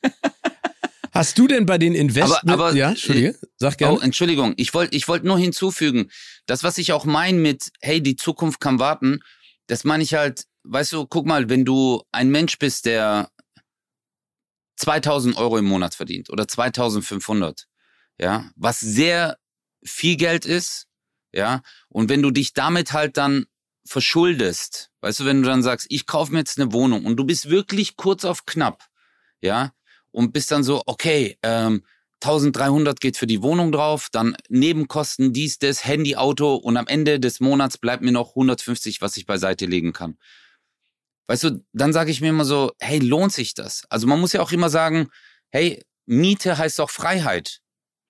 [1.11, 2.43] Hast du denn bei den Investments...
[2.43, 3.97] Aber, aber, ja, Entschuldige, sag gerne.
[3.97, 6.09] Oh, Entschuldigung, ich wollte ich wollt nur hinzufügen,
[6.47, 9.19] das, was ich auch meine mit, hey, die Zukunft kann warten,
[9.67, 13.29] das meine ich halt, weißt du, guck mal, wenn du ein Mensch bist, der
[14.77, 17.67] 2000 Euro im Monat verdient oder 2500,
[18.19, 19.37] ja, was sehr
[19.83, 20.87] viel Geld ist,
[21.31, 23.45] ja, und wenn du dich damit halt dann
[23.85, 27.25] verschuldest, weißt du, wenn du dann sagst, ich kaufe mir jetzt eine Wohnung und du
[27.25, 28.87] bist wirklich kurz auf knapp,
[29.41, 29.73] ja,
[30.11, 31.83] und bist dann so, okay, ähm,
[32.21, 37.19] 1300 geht für die Wohnung drauf, dann Nebenkosten, dies, das, Handy, Auto und am Ende
[37.19, 40.17] des Monats bleibt mir noch 150, was ich beiseite legen kann.
[41.27, 43.85] Weißt du, dann sage ich mir immer so, hey, lohnt sich das?
[43.89, 45.09] Also man muss ja auch immer sagen,
[45.51, 47.59] hey, Miete heißt auch Freiheit.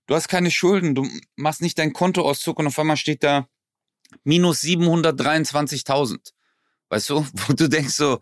[0.05, 3.47] Du hast keine Schulden, du machst nicht dein Kontoauszug und auf einmal steht da
[4.23, 6.33] minus 723.000.
[6.93, 8.19] Weißt du, wo du denkst so,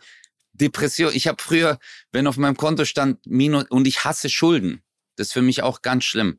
[0.53, 1.11] Depression.
[1.13, 1.77] Ich habe früher,
[2.13, 4.81] wenn auf meinem Konto stand Minus und ich hasse Schulden.
[5.17, 6.37] Das ist für mich auch ganz schlimm.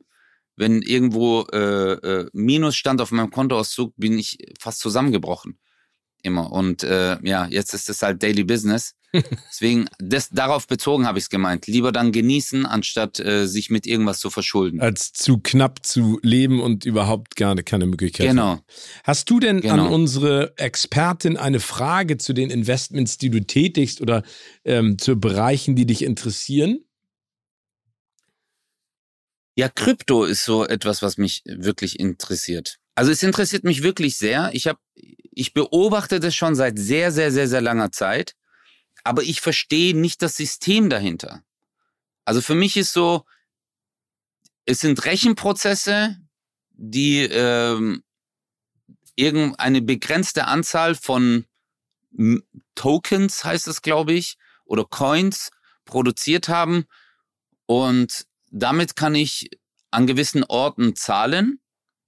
[0.55, 5.59] Wenn irgendwo äh, äh, Minus stand auf meinem Kontoauszug, bin ich fast zusammengebrochen.
[6.23, 6.53] Immer.
[6.53, 8.95] Und äh, ja, jetzt ist es halt Daily Business.
[9.51, 11.67] Deswegen, das, darauf bezogen habe ich es gemeint.
[11.67, 14.79] Lieber dann genießen, anstatt äh, sich mit irgendwas zu verschulden.
[14.79, 18.27] Als zu knapp zu leben und überhaupt gar keine Möglichkeit.
[18.27, 18.59] Genau.
[19.03, 19.85] Hast du denn genau.
[19.85, 24.23] an unsere Expertin eine Frage zu den Investments, die du tätigst oder
[24.63, 26.85] ähm, zu Bereichen, die dich interessieren?
[29.55, 32.79] Ja, Krypto ist so etwas, was mich wirklich interessiert.
[32.95, 34.51] Also es interessiert mich wirklich sehr.
[34.53, 38.35] Ich habe, ich beobachte das schon seit sehr, sehr, sehr, sehr langer Zeit
[39.03, 41.43] aber ich verstehe nicht das System dahinter.
[42.25, 43.25] Also für mich ist so,
[44.65, 46.17] es sind Rechenprozesse,
[46.71, 48.03] die ähm,
[49.15, 51.45] irgendeine begrenzte Anzahl von
[52.75, 55.51] Tokens, heißt es, glaube ich, oder Coins
[55.83, 56.85] produziert haben.
[57.65, 59.49] Und damit kann ich
[59.91, 61.59] an gewissen Orten zahlen,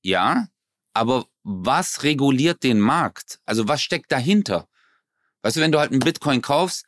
[0.02, 0.48] ja,
[0.96, 3.40] aber was reguliert den Markt?
[3.46, 4.68] Also was steckt dahinter?
[5.42, 6.86] Weißt du, wenn du halt einen Bitcoin kaufst,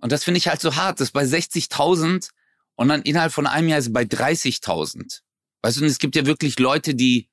[0.00, 2.28] und das finde ich halt so hart, das ist bei 60.000
[2.74, 5.22] und dann innerhalb von einem Jahr ist es bei 30.000.
[5.62, 7.30] Weißt du, und es gibt ja wirklich Leute, die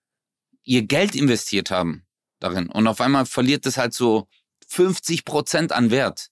[0.63, 2.05] ihr Geld investiert haben
[2.39, 4.29] darin und auf einmal verliert das halt so
[4.67, 6.29] 50 Prozent an Wert.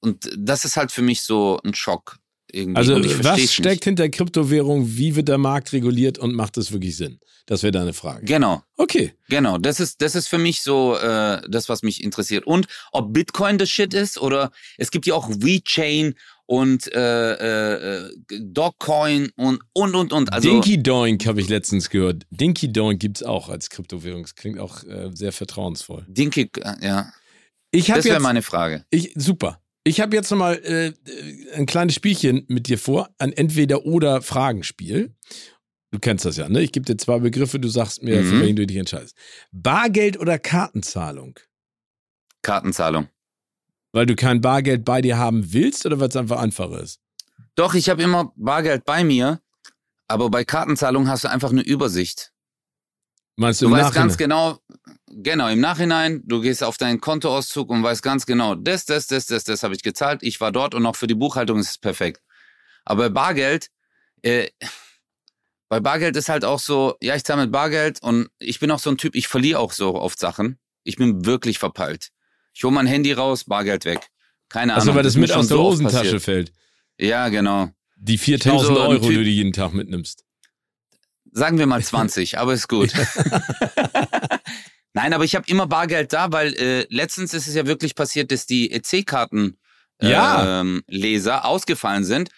[0.00, 2.18] Und das ist halt für mich so ein Schock.
[2.52, 2.76] Irgendwie.
[2.76, 3.84] Also was steckt nicht.
[3.84, 4.96] hinter Kryptowährung?
[4.96, 7.18] Wie wird der Markt reguliert und macht das wirklich Sinn?
[7.46, 8.24] Das wäre deine Frage.
[8.24, 8.62] Genau.
[8.76, 9.14] Okay.
[9.28, 9.58] Genau.
[9.58, 12.46] Das ist das ist für mich so äh, das, was mich interessiert.
[12.46, 16.14] Und ob Bitcoin das Shit ist oder es gibt ja auch WeChain
[16.46, 18.10] und äh, äh,
[18.40, 20.32] Dogcoin und und und und.
[20.32, 22.24] Also Dinky Doink habe ich letztens gehört.
[22.30, 24.22] Dinky Doink gibt's auch als Kryptowährung.
[24.22, 26.04] Das klingt auch äh, sehr vertrauensvoll.
[26.08, 27.12] Dinky, äh, ja.
[27.70, 28.84] Ich das wäre meine Frage.
[28.90, 29.61] Ich, super.
[29.84, 30.92] Ich habe jetzt nochmal äh,
[31.54, 35.14] ein kleines Spielchen mit dir vor, ein Entweder-Oder-Fragenspiel.
[35.90, 36.62] Du kennst das ja, ne?
[36.62, 38.26] Ich gebe dir zwei Begriffe, du sagst mir, mhm.
[38.26, 39.16] für welchen du dich entscheidest.
[39.50, 41.38] Bargeld oder Kartenzahlung?
[42.42, 43.08] Kartenzahlung.
[43.92, 47.00] Weil du kein Bargeld bei dir haben willst oder weil es einfach einfacher ist?
[47.56, 49.42] Doch, ich habe immer Bargeld bei mir,
[50.08, 52.31] aber bei Kartenzahlung hast du einfach eine Übersicht.
[53.36, 54.08] Meinst du, du weißt Nachhinein?
[54.08, 54.58] ganz genau,
[55.08, 59.26] genau, im Nachhinein, du gehst auf deinen Kontoauszug und weißt ganz genau, das, das, das,
[59.26, 61.78] das, das habe ich gezahlt, ich war dort und auch für die Buchhaltung ist es
[61.78, 62.20] perfekt.
[62.84, 63.68] Aber bei Bargeld,
[64.22, 64.48] äh,
[65.68, 68.78] bei Bargeld ist halt auch so, ja, ich zahle mit Bargeld und ich bin auch
[68.78, 70.58] so ein Typ, ich verliere auch so oft Sachen.
[70.84, 72.08] Ich bin wirklich verpeilt.
[72.52, 74.08] Ich hole mein Handy raus, Bargeld weg.
[74.50, 74.82] Keine Ahnung.
[74.88, 76.22] Achso, weil das, mir mit aus der so Hosentasche passiert.
[76.22, 76.52] fällt.
[76.98, 77.70] Ja, genau.
[77.96, 80.21] Die 4000 so Euro, Typ- die du jeden Tag mitnimmst.
[81.32, 82.92] Sagen wir mal 20, aber ist gut.
[84.94, 88.30] Nein, aber ich habe immer Bargeld da, weil äh, letztens ist es ja wirklich passiert,
[88.30, 89.56] dass die EC-Karten
[90.02, 90.60] Ja.
[90.60, 92.28] ähm, Leser ausgefallen sind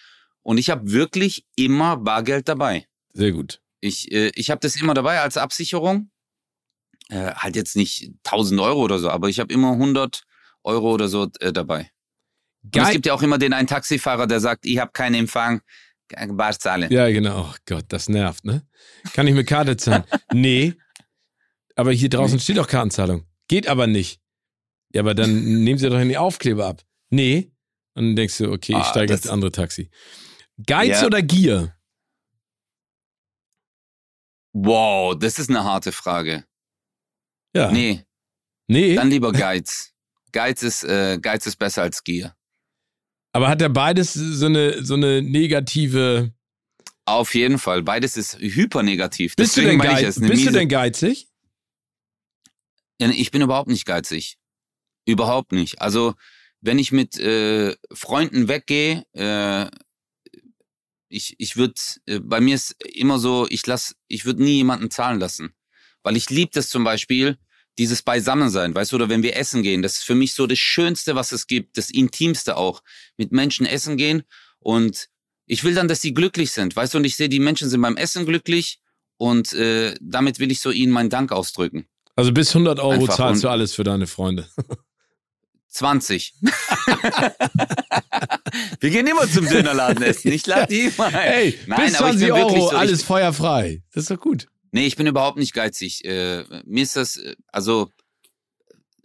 [0.42, 2.86] und ich habe wirklich immer Bargeld dabei.
[3.12, 3.60] Sehr gut.
[3.80, 6.10] Ich, äh, ich habe das immer dabei als Absicherung.
[7.08, 10.22] Äh, halt jetzt nicht 1000 Euro oder so, aber ich habe immer 100
[10.62, 11.90] Euro oder so äh, dabei.
[12.62, 12.92] Und es Geil.
[12.92, 15.60] gibt ja auch immer den einen Taxifahrer, der sagt, ich habe keinen Empfang,
[16.28, 16.90] bar zahlen.
[16.92, 17.50] Ja, genau.
[17.50, 18.66] Oh Gott, das nervt, ne?
[19.12, 20.04] Kann ich mit Karte zahlen?
[20.32, 20.74] nee.
[21.76, 23.26] Aber hier draußen steht doch Kartenzahlung.
[23.48, 24.20] Geht aber nicht.
[24.92, 26.82] Ja, aber dann nehmen Sie doch den Aufkleber ab.
[27.10, 27.52] Nee.
[27.94, 29.90] Und dann denkst du, okay, ich Ah, steige das- ins andere Taxi.
[30.66, 31.06] Geiz Ja.
[31.06, 31.76] oder Gier?
[34.52, 36.44] Wow, das ist eine harte Frage.
[37.54, 37.70] Ja.
[37.72, 38.04] Nee,
[38.68, 38.94] Nee.
[38.94, 39.92] dann lieber Geiz.
[40.32, 42.36] Geiz ist, äh, Geiz ist besser als Gier.
[43.34, 46.32] Aber hat er beides so eine, so eine negative.
[47.04, 47.82] Auf jeden Fall.
[47.82, 49.34] Beides ist hypernegativ.
[49.34, 51.26] Bist, du denn, geiz bist du denn geizig?
[53.00, 54.38] Ja, Ich bin überhaupt nicht geizig.
[55.04, 55.82] Überhaupt nicht.
[55.82, 56.14] Also,
[56.60, 59.66] wenn ich mit äh, Freunden weggehe, äh,
[61.08, 61.74] ich, ich würde,
[62.06, 65.54] äh, bei mir ist immer so, ich lass, ich würde nie jemanden zahlen lassen.
[66.04, 67.36] Weil ich liebe das zum Beispiel,
[67.78, 70.58] dieses Beisammensein, weißt du, oder wenn wir essen gehen, das ist für mich so das
[70.58, 72.82] Schönste, was es gibt, das Intimste auch,
[73.16, 74.22] mit Menschen essen gehen
[74.60, 75.08] und
[75.46, 77.82] ich will dann, dass sie glücklich sind, weißt du, und ich sehe, die Menschen sind
[77.82, 78.80] beim Essen glücklich
[79.16, 81.86] und äh, damit will ich so ihnen meinen Dank ausdrücken.
[82.16, 84.48] Also bis 100 Euro Einfach zahlst du alles für deine Freunde.
[85.68, 86.34] 20.
[88.80, 90.30] Wir gehen immer zum Dönerladen essen.
[90.30, 91.14] Ich lade die immer ein.
[91.14, 93.82] Ey, Nein, bis aber ich 20 bin wirklich Euro, so, alles feuerfrei.
[93.92, 94.46] Das ist doch gut.
[94.74, 96.04] Nee, ich bin überhaupt nicht geizig.
[96.04, 97.90] Äh, mir ist das, äh, also,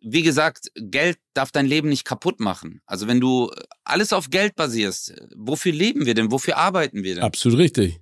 [0.01, 2.82] wie gesagt, Geld darf dein Leben nicht kaputt machen.
[2.88, 3.51] Also wenn du
[3.84, 6.32] alles auf Geld basierst, äh, wofür leben wir denn?
[6.32, 7.23] Wofür arbeiten wir denn?
[7.23, 7.99] Absolut richtig.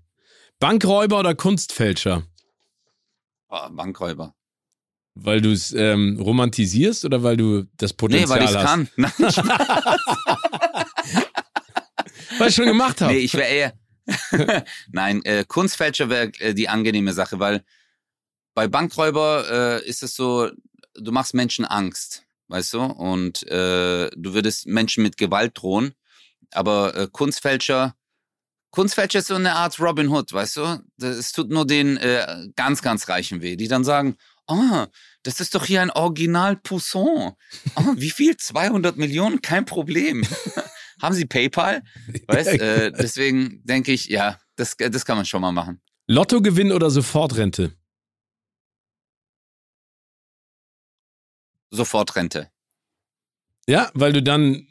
[0.60, 2.25] Bankräuber oder Kunstfälscher?
[3.49, 4.34] Oh, Bankräuber.
[5.15, 8.65] Weil du es ähm, romantisierst oder weil du das Nee, Potenzial weil ich hast?
[8.65, 8.88] kann.
[8.95, 9.12] Nein,
[12.38, 13.13] Weil ich schon gemacht habe.
[13.13, 13.73] nee ich wäre eher.
[14.91, 17.63] Nein, äh, Kunstfälscher wäre äh, die angenehme Sache, weil
[18.53, 20.49] bei Bankräuber äh, ist es so,
[20.95, 22.81] du machst Menschen Angst, weißt du?
[22.81, 25.93] Und äh, du würdest Menschen mit Gewalt drohen.
[26.51, 27.95] Aber äh, Kunstfälscher,
[28.71, 30.83] Kunstfälscher ist so eine Art Robin Hood, weißt du?
[31.01, 34.17] Es tut nur den äh, ganz, ganz Reichen weh, die dann sagen,
[34.47, 34.85] oh,
[35.23, 37.33] das ist doch hier ein Original Pousson.
[37.75, 38.37] Oh, wie viel?
[38.37, 39.41] 200 Millionen?
[39.41, 40.25] Kein Problem.
[41.01, 41.83] Haben Sie PayPal?
[42.27, 45.81] Weißt, äh, deswegen denke ich, ja, das, das kann man schon mal machen.
[46.07, 47.73] Lottogewinn oder Sofortrente?
[51.69, 52.49] Sofortrente.
[53.67, 54.67] Ja, weil du dann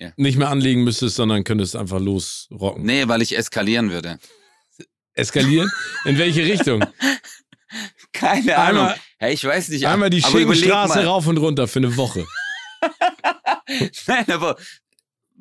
[0.00, 0.12] Ja.
[0.16, 2.84] nicht mehr anlegen müsstest, sondern könntest einfach losrocken.
[2.84, 4.18] Nee, weil ich eskalieren würde.
[5.12, 5.70] Eskalieren?
[6.06, 6.82] In welche Richtung?
[8.12, 9.00] Keine Einmal- Ahnung.
[9.18, 9.86] Hey, ich weiß nicht.
[9.86, 10.22] Einmal die
[11.02, 11.06] mal.
[11.06, 12.26] rauf und runter für eine Woche.
[14.06, 14.56] Nein, aber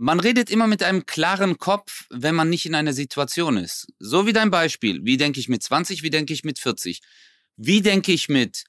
[0.02, 3.88] man redet immer mit einem klaren Kopf, wenn man nicht in einer Situation ist.
[4.00, 5.02] So wie dein Beispiel.
[5.04, 7.02] Wie denke ich mit 20, wie denke ich mit 40?
[7.58, 8.64] Wie denke ich mit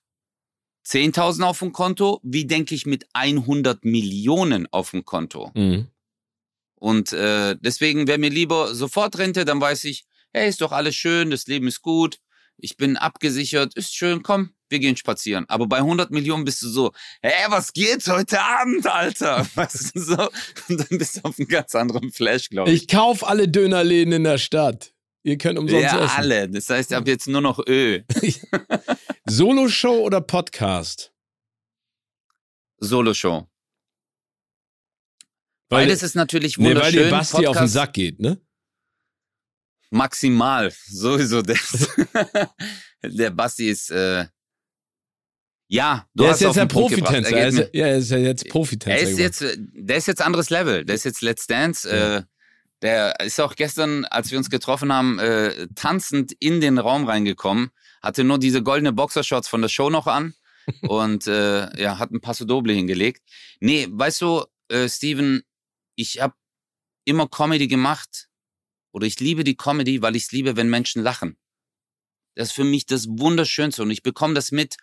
[0.84, 2.20] 10.000 auf dem Konto?
[2.24, 5.52] Wie denke ich mit 100 Millionen auf dem Konto?
[5.54, 5.86] Mhm.
[6.74, 11.30] Und äh, deswegen wäre mir lieber Sofortrente, dann weiß ich, hey, ist doch alles schön,
[11.30, 12.18] das Leben ist gut,
[12.56, 15.44] ich bin abgesichert, ist schön, komm, wir gehen spazieren.
[15.48, 19.46] Aber bei 100 Millionen bist du so, hey, was geht heute Abend, Alter?
[19.54, 20.28] Weißt du, so?
[20.68, 22.82] Und dann bist du auf einem ganz anderen Flash, glaube ich.
[22.82, 24.94] Ich kauf alle Dönerläden in der Stadt.
[25.22, 26.16] Ihr könnt umsonst Ja, essen.
[26.16, 26.48] alle.
[26.48, 28.00] Das heißt, ab jetzt nur noch Ö.
[29.28, 31.12] Solo-Show oder Podcast?
[32.78, 33.46] Solo-Show.
[35.68, 37.04] Weil, Beides ist natürlich nee, weil wunderschön.
[37.04, 38.40] dir Basti auf den Podcast Sack geht, ne?
[39.90, 40.72] Maximal.
[40.86, 41.88] Sowieso das.
[43.02, 44.26] Der Basti ist, äh,
[45.72, 46.68] ja, du Der hast ist jetzt gebracht.
[46.72, 47.30] Profitänzer.
[47.36, 48.98] Er Er ist, ja, er ist ja jetzt Er Profitänzer.
[48.98, 49.22] ist geworden.
[49.22, 50.84] jetzt, äh, der ist jetzt anderes Level.
[50.84, 51.88] Der ist jetzt Let's Dance.
[51.88, 52.16] Ja.
[52.18, 52.22] Äh,
[52.82, 57.70] Der ist auch gestern, als wir uns getroffen haben, äh, tanzend in den Raum reingekommen,
[58.02, 60.32] hatte nur diese goldene Boxershorts von der Show noch an
[60.88, 63.22] und äh, ja, hat ein Passo Doble hingelegt.
[63.60, 65.42] Nee, weißt du, äh, Steven,
[65.94, 66.34] ich habe
[67.04, 68.28] immer Comedy gemacht
[68.92, 71.36] oder ich liebe die Comedy, weil ich es liebe, wenn Menschen lachen.
[72.34, 74.76] Das ist für mich das Wunderschönste und ich bekomme das mit.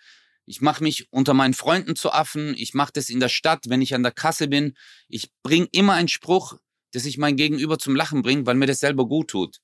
[0.49, 2.55] Ich mache mich unter meinen Freunden zu Affen.
[2.57, 4.77] Ich mache das in der Stadt, wenn ich an der Kasse bin.
[5.09, 6.57] Ich bringe immer einen Spruch,
[6.93, 9.57] dass ich mein Gegenüber zum Lachen bringe, weil mir das selber gut tut.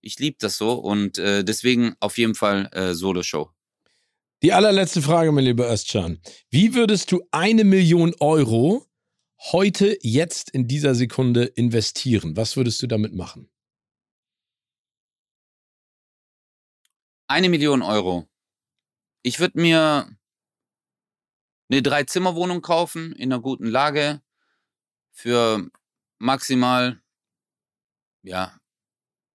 [0.00, 3.50] Ich liebe das so und äh, deswegen auf jeden Fall äh, Solo-Show.
[4.44, 6.20] Die allerletzte Frage, mein lieber Özcan.
[6.50, 8.86] Wie würdest du eine Million Euro
[9.50, 12.36] heute, jetzt in dieser Sekunde investieren?
[12.36, 13.50] Was würdest du damit machen?
[17.26, 18.28] Eine Million Euro.
[19.24, 20.16] Ich würde mir
[21.70, 24.22] eine Drei-Zimmer-Wohnung kaufen in einer guten Lage
[25.12, 25.68] für
[26.18, 27.00] maximal
[28.22, 28.58] ja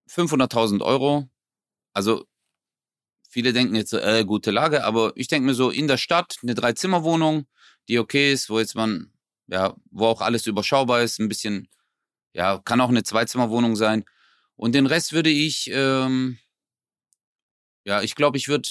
[0.10, 1.30] 500.000 Euro.
[1.93, 2.26] Also
[3.30, 6.56] viele denken jetzt, äh, gute Lage, aber ich denke mir so in der Stadt eine
[6.56, 7.48] Drei-Zimmer-Wohnung,
[7.88, 9.12] die okay ist, wo jetzt man,
[9.48, 11.67] ja, wo auch alles überschaubar ist, ein bisschen,
[12.34, 14.06] ja, kann auch eine Zwei-Zimmer-Wohnung sein.
[14.56, 16.38] Und den Rest würde ich, ähm,
[17.86, 18.69] ja, ich glaube, ich würde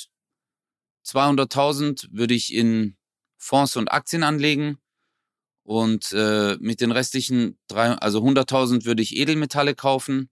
[1.05, 2.97] 200.000 würde ich in
[3.43, 4.79] Fonds und Aktien anlegen
[5.65, 10.31] und äh, mit den restlichen drei, also 100.000 würde ich Edelmetalle kaufen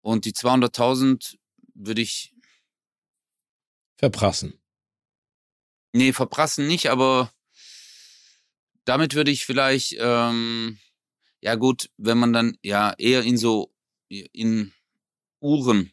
[0.00, 1.36] und die 200.000
[1.74, 2.34] würde ich
[3.98, 4.60] verprassen.
[5.92, 7.32] Nee, verprassen nicht, aber
[8.84, 10.80] damit würde ich vielleicht, ähm,
[11.40, 13.72] ja gut, wenn man dann ja eher in so
[14.08, 14.72] in
[15.40, 15.92] Uhren.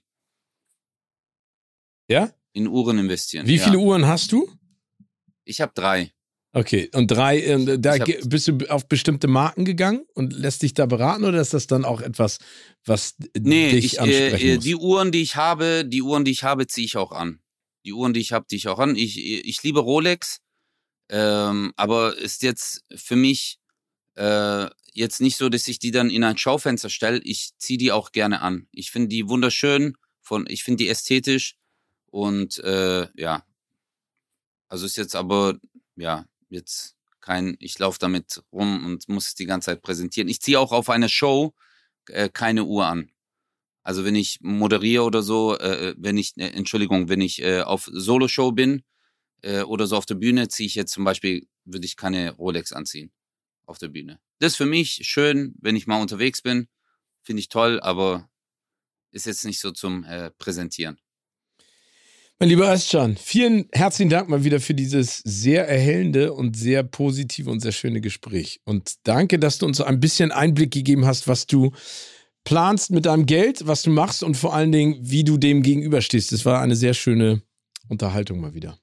[2.08, 2.34] Ja?
[2.52, 3.48] In Uhren investieren.
[3.48, 3.64] Wie ja.
[3.64, 4.52] viele Uhren hast du?
[5.46, 6.14] Ich habe drei.
[6.56, 10.86] Okay, und drei, äh, da bist du auf bestimmte Marken gegangen und lässt dich da
[10.86, 12.38] beraten oder ist das dann auch etwas,
[12.86, 14.64] was nee, dich ich, ansprechen äh, muss?
[14.64, 17.40] Die Uhren, die ich habe, die Uhren, die ich habe, ziehe ich auch an.
[17.86, 18.96] Die Uhren, die ich habe, die ich auch an.
[18.96, 20.42] Ich, ich liebe Rolex,
[21.10, 23.58] ähm, aber ist jetzt für mich
[24.16, 27.20] äh, jetzt nicht so, dass ich die dann in ein Schaufenster stelle.
[27.24, 28.68] Ich ziehe die auch gerne an.
[28.72, 31.56] Ich finde die wunderschön, von, ich finde die ästhetisch
[32.12, 33.44] und äh, ja,
[34.74, 35.60] also ist jetzt aber,
[35.98, 40.28] ja, jetzt kein, ich laufe damit rum und muss es die ganze Zeit präsentieren.
[40.28, 41.54] Ich ziehe auch auf eine Show
[42.08, 43.12] äh, keine Uhr an.
[43.84, 47.62] Also wenn ich moderiere oder so, äh, äh wenn ich, äh, Entschuldigung, wenn ich äh,
[47.62, 48.82] auf Solo-Show bin
[49.44, 52.74] äh, oder so auf der Bühne, ziehe ich jetzt zum Beispiel, würde ich keine Rolex
[52.74, 53.12] anziehen
[53.68, 54.20] auf der Bühne.
[54.40, 56.68] Das ist für mich schön, wenn ich mal unterwegs bin,
[57.22, 58.28] finde ich toll, aber
[59.12, 60.04] ist jetzt nicht so zum
[60.40, 60.98] Präsentieren.
[62.44, 67.50] Mein lieber Özcan, vielen herzlichen Dank mal wieder für dieses sehr erhellende und sehr positive
[67.50, 68.60] und sehr schöne Gespräch.
[68.66, 71.72] Und danke, dass du uns so ein bisschen Einblick gegeben hast, was du
[72.44, 76.34] planst mit deinem Geld, was du machst und vor allen Dingen, wie du dem gegenüberstehst.
[76.34, 77.42] Das war eine sehr schöne
[77.88, 78.78] Unterhaltung mal wieder.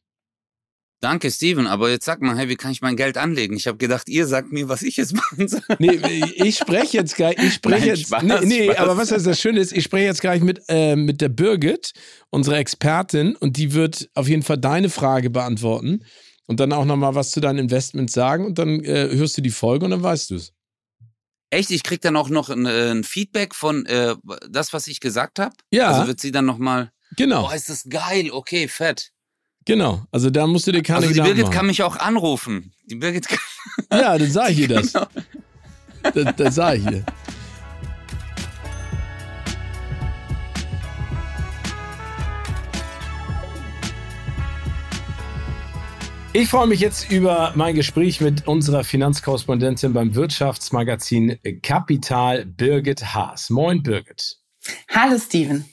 [1.00, 3.56] Danke, Steven, aber jetzt sag mal, hey, wie kann ich mein Geld anlegen?
[3.56, 5.62] Ich habe gedacht, ihr sagt mir, was ich jetzt machen soll.
[5.78, 5.98] Nee,
[6.34, 8.78] ich spreche jetzt gar ich spreche jetzt Spaß, Nee, nee Spaß.
[8.78, 11.92] aber was das Schöne ist, ich spreche jetzt gleich mit äh, mit der Birgit,
[12.28, 16.04] unsere Expertin und die wird auf jeden Fall deine Frage beantworten
[16.46, 19.40] und dann auch noch mal was zu deinen Investments sagen und dann äh, hörst du
[19.42, 20.52] die Folge und dann weißt du es.
[21.48, 24.14] Echt, ich krieg dann auch noch ein, äh, ein Feedback von äh,
[24.48, 25.54] das, was ich gesagt habe?
[25.72, 25.88] Ja.
[25.88, 27.48] Also wird sie dann noch mal Genau.
[27.50, 28.30] Oh, ist das geil.
[28.30, 29.10] Okay, fett.
[29.66, 31.54] Genau, also da musst du dir keine also Die Birgit machen.
[31.54, 32.72] kann mich auch anrufen.
[32.86, 33.38] Die Birgit kann
[33.92, 34.92] Ja, dann sag ich ihr das.
[34.92, 35.06] Genau.
[36.14, 37.04] Das, das sag ich ihr.
[46.32, 53.50] Ich freue mich jetzt über mein Gespräch mit unserer Finanzkorrespondentin beim Wirtschaftsmagazin Kapital, Birgit Haas.
[53.50, 54.36] Moin, Birgit.
[54.94, 55.64] Hallo, Steven.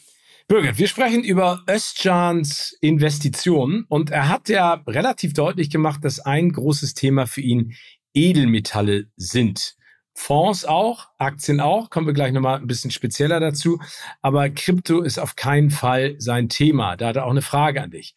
[0.49, 6.53] Birgit, wir sprechen über Özcans Investitionen und er hat ja relativ deutlich gemacht, dass ein
[6.53, 7.75] großes Thema für ihn
[8.13, 9.75] Edelmetalle sind.
[10.13, 13.81] Fonds auch, Aktien auch, kommen wir gleich nochmal ein bisschen spezieller dazu.
[14.21, 16.95] Aber Krypto ist auf keinen Fall sein Thema.
[16.95, 18.15] Da hat er auch eine Frage an dich.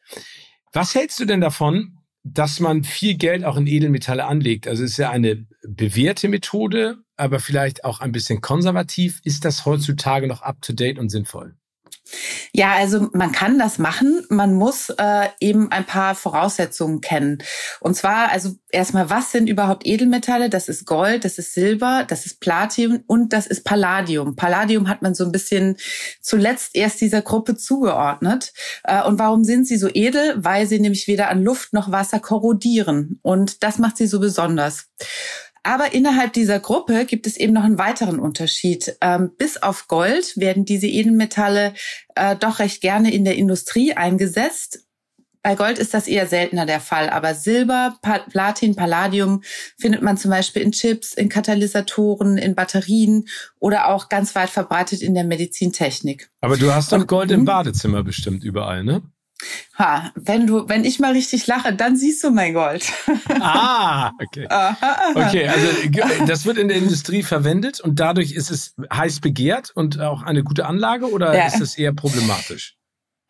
[0.73, 4.69] Was hältst du denn davon, dass man viel Geld auch in Edelmetalle anlegt?
[4.69, 9.21] Also ist ja eine bewährte Methode, aber vielleicht auch ein bisschen konservativ.
[9.25, 11.57] Ist das heutzutage noch up-to-date und sinnvoll?
[12.53, 14.25] Ja, also man kann das machen.
[14.29, 17.39] Man muss äh, eben ein paar Voraussetzungen kennen.
[17.81, 20.51] Und zwar, also erstmal, was sind überhaupt Edelmetalle?
[20.51, 24.37] Das ist Gold, das ist Silber, das ist Platin und das ist Palladium.
[24.37, 25.77] Palladium hat man so ein bisschen
[26.21, 28.53] zuletzt erst dieser Gruppe zugeordnet.
[28.85, 30.35] Äh, und warum sind sie so edel?
[30.37, 33.21] Weil sie nämlich weder an Luft noch Wasser korrodieren.
[33.23, 34.89] Und das macht sie so besonders.
[35.63, 38.97] Aber innerhalb dieser Gruppe gibt es eben noch einen weiteren Unterschied.
[39.01, 41.75] Ähm, bis auf Gold werden diese Edelmetalle
[42.15, 44.87] äh, doch recht gerne in der Industrie eingesetzt.
[45.43, 49.43] Bei Gold ist das eher seltener der Fall, aber Silber, Platin, Palladium
[49.79, 53.27] findet man zum Beispiel in Chips, in Katalysatoren, in Batterien
[53.59, 56.31] oder auch ganz weit verbreitet in der Medizintechnik.
[56.43, 57.45] Aber du hast doch Gold im hm?
[57.47, 59.03] Badezimmer bestimmt überall, ne?
[59.79, 62.93] Ha, wenn du, wenn ich mal richtig lache, dann siehst du mein Gold.
[63.43, 64.47] Ah, okay.
[65.15, 65.67] Okay, also
[66.27, 70.43] das wird in der Industrie verwendet und dadurch ist es heiß begehrt und auch eine
[70.43, 71.47] gute Anlage oder ja.
[71.47, 72.77] ist es eher problematisch?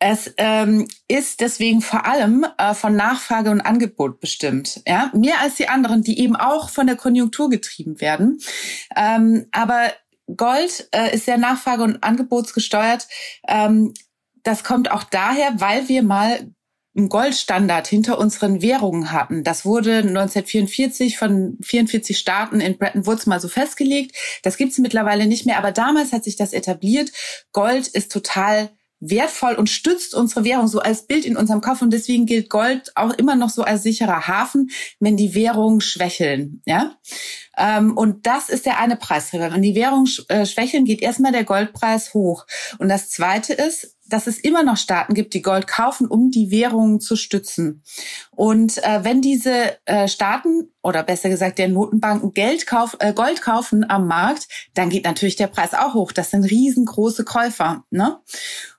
[0.03, 4.81] Es ähm, ist deswegen vor allem äh, von Nachfrage und Angebot bestimmt.
[4.87, 8.39] Ja, mehr als die anderen, die eben auch von der Konjunktur getrieben werden.
[8.95, 9.91] Ähm, aber
[10.35, 13.07] Gold äh, ist sehr Nachfrage- und Angebotsgesteuert.
[13.47, 13.93] Ähm,
[14.43, 16.51] das kommt auch daher, weil wir mal
[16.95, 19.43] einen Goldstandard hinter unseren Währungen hatten.
[19.43, 24.15] Das wurde 1944 von 44 Staaten in Bretton Woods mal so festgelegt.
[24.43, 27.11] Das gibt's mittlerweile nicht mehr, aber damals hat sich das etabliert.
[27.53, 28.71] Gold ist total
[29.01, 31.81] wertvoll und stützt unsere Währung so als Bild in unserem Kopf.
[31.81, 34.69] Und deswegen gilt Gold auch immer noch so als sicherer Hafen,
[34.99, 36.61] wenn die Währungen schwächeln.
[36.65, 36.95] Ja?
[37.57, 39.51] Ähm, und das ist der eine Preisträger.
[39.51, 42.45] Wenn die Währung äh, schwächeln, geht erstmal der Goldpreis hoch.
[42.77, 46.51] Und das zweite ist, dass es immer noch Staaten gibt, die Gold kaufen, um die
[46.51, 47.83] Währungen zu stützen.
[48.31, 53.41] Und äh, wenn diese äh, Staaten oder besser gesagt der Notenbanken Geld kauf, äh, Gold
[53.41, 56.11] kaufen am Markt, dann geht natürlich der Preis auch hoch.
[56.11, 57.83] Das sind riesengroße Käufer.
[57.89, 58.19] Ne?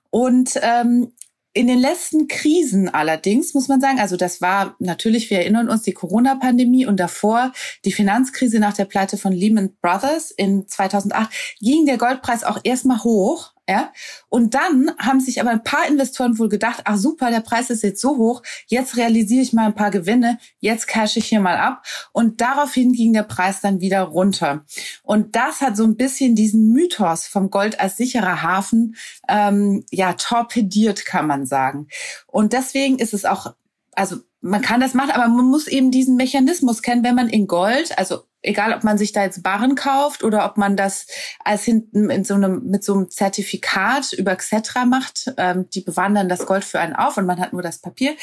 [0.09, 1.11] Und ähm,
[1.55, 5.83] in den letzten Krisen allerdings muss man sagen, also das war natürlich, wir erinnern uns,
[5.83, 7.53] die Corona-Pandemie und davor
[7.85, 11.29] die Finanzkrise nach der Pleite von Lehman Brothers in 2008,
[11.59, 13.53] ging der Goldpreis auch erstmal hoch.
[13.67, 13.93] Ja?
[14.27, 17.83] Und dann haben sich aber ein paar Investoren wohl gedacht, ach super, der Preis ist
[17.83, 21.57] jetzt so hoch, jetzt realisiere ich mal ein paar Gewinne, jetzt cash ich hier mal
[21.57, 21.85] ab.
[22.11, 24.65] Und daraufhin ging der Preis dann wieder runter.
[25.01, 28.95] Und das hat so ein bisschen diesen Mythos vom Gold als sicherer Hafen
[29.29, 31.87] ähm, ja torpediert, kann man sagen.
[32.27, 33.53] Und deswegen ist es auch,
[33.93, 37.47] also man kann das machen, aber man muss eben diesen Mechanismus kennen, wenn man in
[37.47, 41.07] Gold, also egal ob man sich da jetzt Barren kauft oder ob man das
[41.43, 46.29] als hinten in so einem, mit so einem Zertifikat über Xetra macht, ähm, die bewandern
[46.29, 48.15] das Gold für einen auf und man hat nur das Papier.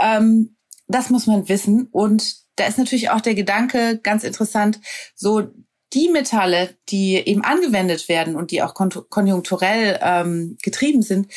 [0.00, 0.56] Ähm,
[0.88, 1.88] das muss man wissen.
[1.92, 4.80] Und da ist natürlich auch der Gedanke ganz interessant,
[5.14, 5.48] so
[5.94, 11.32] die Metalle, die eben angewendet werden und die auch konjunkturell ähm, getrieben sind,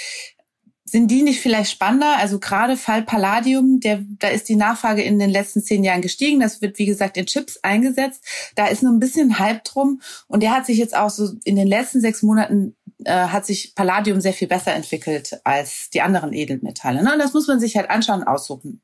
[0.91, 2.17] sind die nicht vielleicht spannender?
[2.17, 6.41] Also gerade Fall Palladium, der, da ist die Nachfrage in den letzten zehn Jahren gestiegen.
[6.41, 8.25] Das wird, wie gesagt, in Chips eingesetzt.
[8.55, 10.01] Da ist nur ein bisschen Hype drum.
[10.27, 12.75] Und der hat sich jetzt auch so in den letzten sechs Monaten
[13.05, 17.03] äh, hat sich Palladium sehr viel besser entwickelt als die anderen Edelmetalle.
[17.03, 17.13] Ne?
[17.13, 18.81] Und das muss man sich halt anschauen und aussuchen.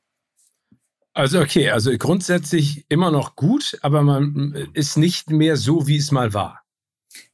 [1.13, 6.11] Also okay, also grundsätzlich immer noch gut, aber man ist nicht mehr so, wie es
[6.11, 6.61] mal war.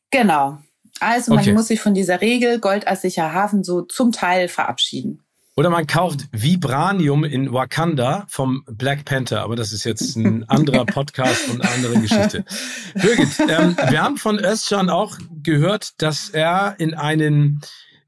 [0.09, 0.59] Genau.
[1.03, 1.53] Also man okay.
[1.53, 5.23] muss sich von dieser Regel Gold als sicherer Hafen so zum Teil verabschieden.
[5.55, 10.85] Oder man kauft Vibranium in Wakanda vom Black Panther, aber das ist jetzt ein anderer
[10.85, 12.43] Podcast und eine andere Geschichte.
[12.95, 17.61] Birgit, ähm, wir haben von Özcan auch gehört, dass er in einen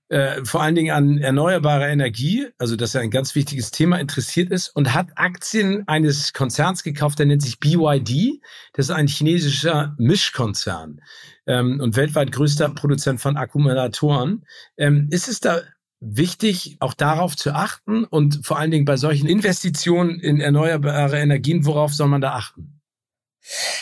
[0.08, 4.52] äh, vor allen Dingen an erneuerbare Energie, also dass er ein ganz wichtiges Thema interessiert
[4.52, 8.42] ist und hat Aktien eines Konzerns gekauft, der nennt sich BYD.
[8.74, 11.00] Das ist ein chinesischer Mischkonzern
[11.48, 14.46] ähm, und weltweit größter Produzent von Akkumulatoren.
[14.78, 15.62] Ähm, ist es da
[16.00, 21.66] wichtig, auch darauf zu achten und vor allen Dingen bei solchen Investitionen in erneuerbare Energien,
[21.66, 22.75] worauf soll man da achten?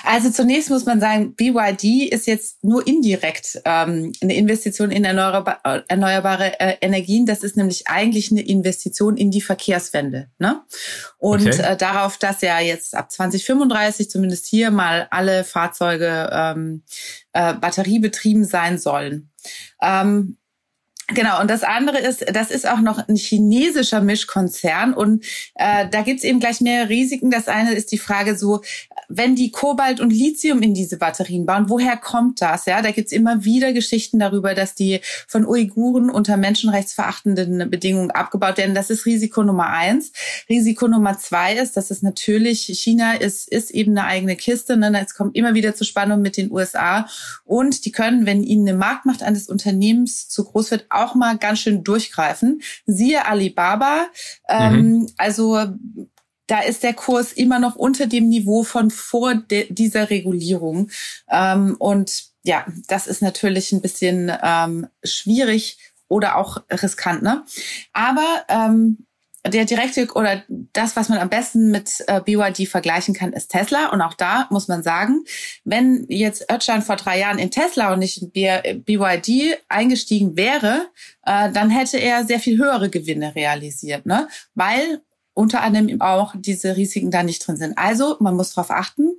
[0.03, 5.85] Also zunächst muss man sagen, BYD ist jetzt nur indirekt ähm, eine Investition in erneuerbare,
[5.87, 7.25] erneuerbare äh, Energien.
[7.25, 10.29] Das ist nämlich eigentlich eine Investition in die Verkehrswende.
[10.37, 10.61] Ne?
[11.17, 11.61] Und okay.
[11.61, 16.83] äh, darauf, dass ja jetzt ab 2035 zumindest hier mal alle Fahrzeuge ähm,
[17.31, 19.31] äh, batteriebetrieben sein sollen.
[19.81, 20.37] Ähm,
[21.07, 26.01] Genau, und das andere ist, das ist auch noch ein chinesischer Mischkonzern und äh, da
[26.01, 27.29] gibt's eben gleich mehr Risiken.
[27.29, 28.61] Das eine ist die Frage so,
[29.09, 32.65] wenn die Kobalt und Lithium in diese Batterien bauen, woher kommt das?
[32.65, 38.57] Ja, da gibt's immer wieder Geschichten darüber, dass die von Uiguren unter menschenrechtsverachtenden Bedingungen abgebaut
[38.57, 38.75] werden.
[38.75, 40.11] Das ist Risiko Nummer eins.
[40.49, 44.77] Risiko Nummer zwei ist, dass es natürlich, China ist, ist eben eine eigene Kiste.
[44.77, 44.91] Ne?
[45.03, 47.07] Es kommt immer wieder zu Spannungen mit den USA
[47.45, 51.59] und die können, wenn ihnen eine Marktmacht eines Unternehmens zu groß wird, auch mal ganz
[51.59, 52.61] schön durchgreifen.
[52.85, 54.07] Siehe Alibaba.
[54.49, 55.09] Ähm, mhm.
[55.17, 55.65] Also
[56.47, 60.89] da ist der Kurs immer noch unter dem Niveau von vor dieser Regulierung.
[61.29, 65.77] Ähm, und ja, das ist natürlich ein bisschen ähm, schwierig
[66.09, 67.23] oder auch riskant.
[67.23, 67.43] Ne?
[67.93, 69.05] Aber ähm,
[69.45, 73.89] der direkte oder das, was man am besten mit äh, BYD vergleichen kann, ist Tesla.
[73.89, 75.25] Und auch da muss man sagen,
[75.65, 80.87] wenn jetzt Özcan vor drei Jahren in Tesla und nicht in BYD eingestiegen wäre,
[81.25, 84.29] äh, dann hätte er sehr viel höhere Gewinne realisiert, ne?
[84.55, 85.01] Weil
[85.33, 87.77] unter anderem auch diese Risiken da nicht drin sind.
[87.77, 89.13] Also man muss darauf achten,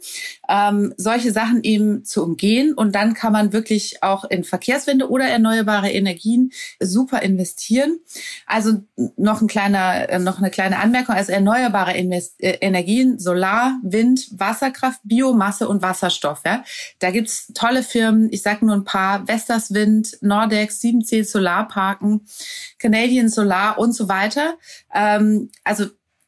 [0.49, 5.25] ähm, solche Sachen eben zu umgehen und dann kann man wirklich auch in Verkehrswende oder
[5.25, 7.99] erneuerbare Energien super investieren.
[8.47, 8.83] Also
[9.17, 14.29] noch ein kleiner, äh, noch eine kleine Anmerkung: Also erneuerbare Invest äh, Energien, Solar, Wind,
[14.39, 16.43] Wasserkraft, Biomasse und Wasserstoff.
[16.47, 16.65] Ja,
[17.01, 18.29] da gibt's tolle Firmen.
[18.33, 22.27] Ich sage nur ein paar: Vestas Wind, Nordex, 7C Solarparken,
[22.79, 24.55] Canadian Solar und so weiter.
[24.95, 25.87] Ähm, also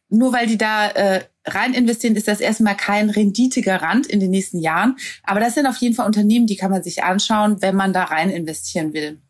[0.08, 4.58] nur weil die da äh, rein investieren, ist das erstmal kein Renditegarant in den nächsten
[4.58, 4.96] Jahren.
[5.22, 8.04] Aber das sind auf jeden Fall Unternehmen, die kann man sich anschauen, wenn man da
[8.04, 9.20] rein investieren will.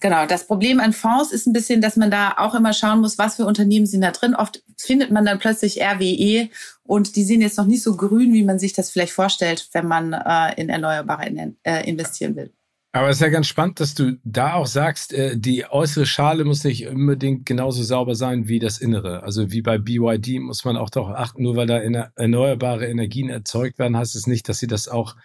[0.00, 0.26] Genau.
[0.26, 3.36] Das Problem an Fonds ist ein bisschen, dass man da auch immer schauen muss, was
[3.36, 4.34] für Unternehmen sind da drin.
[4.34, 6.50] Oft findet man dann plötzlich RWE
[6.82, 9.86] und die sind jetzt noch nicht so grün, wie man sich das vielleicht vorstellt, wenn
[9.86, 12.52] man äh, in Erneuerbare in, äh, investieren will.
[12.94, 16.44] Aber es ist ja ganz spannend, dass du da auch sagst, äh, die äußere Schale
[16.44, 19.24] muss nicht unbedingt genauso sauber sein wie das Innere.
[19.24, 23.80] Also wie bei BYD muss man auch darauf achten, nur weil da erneuerbare Energien erzeugt
[23.80, 25.16] werden, heißt es nicht, dass sie das auch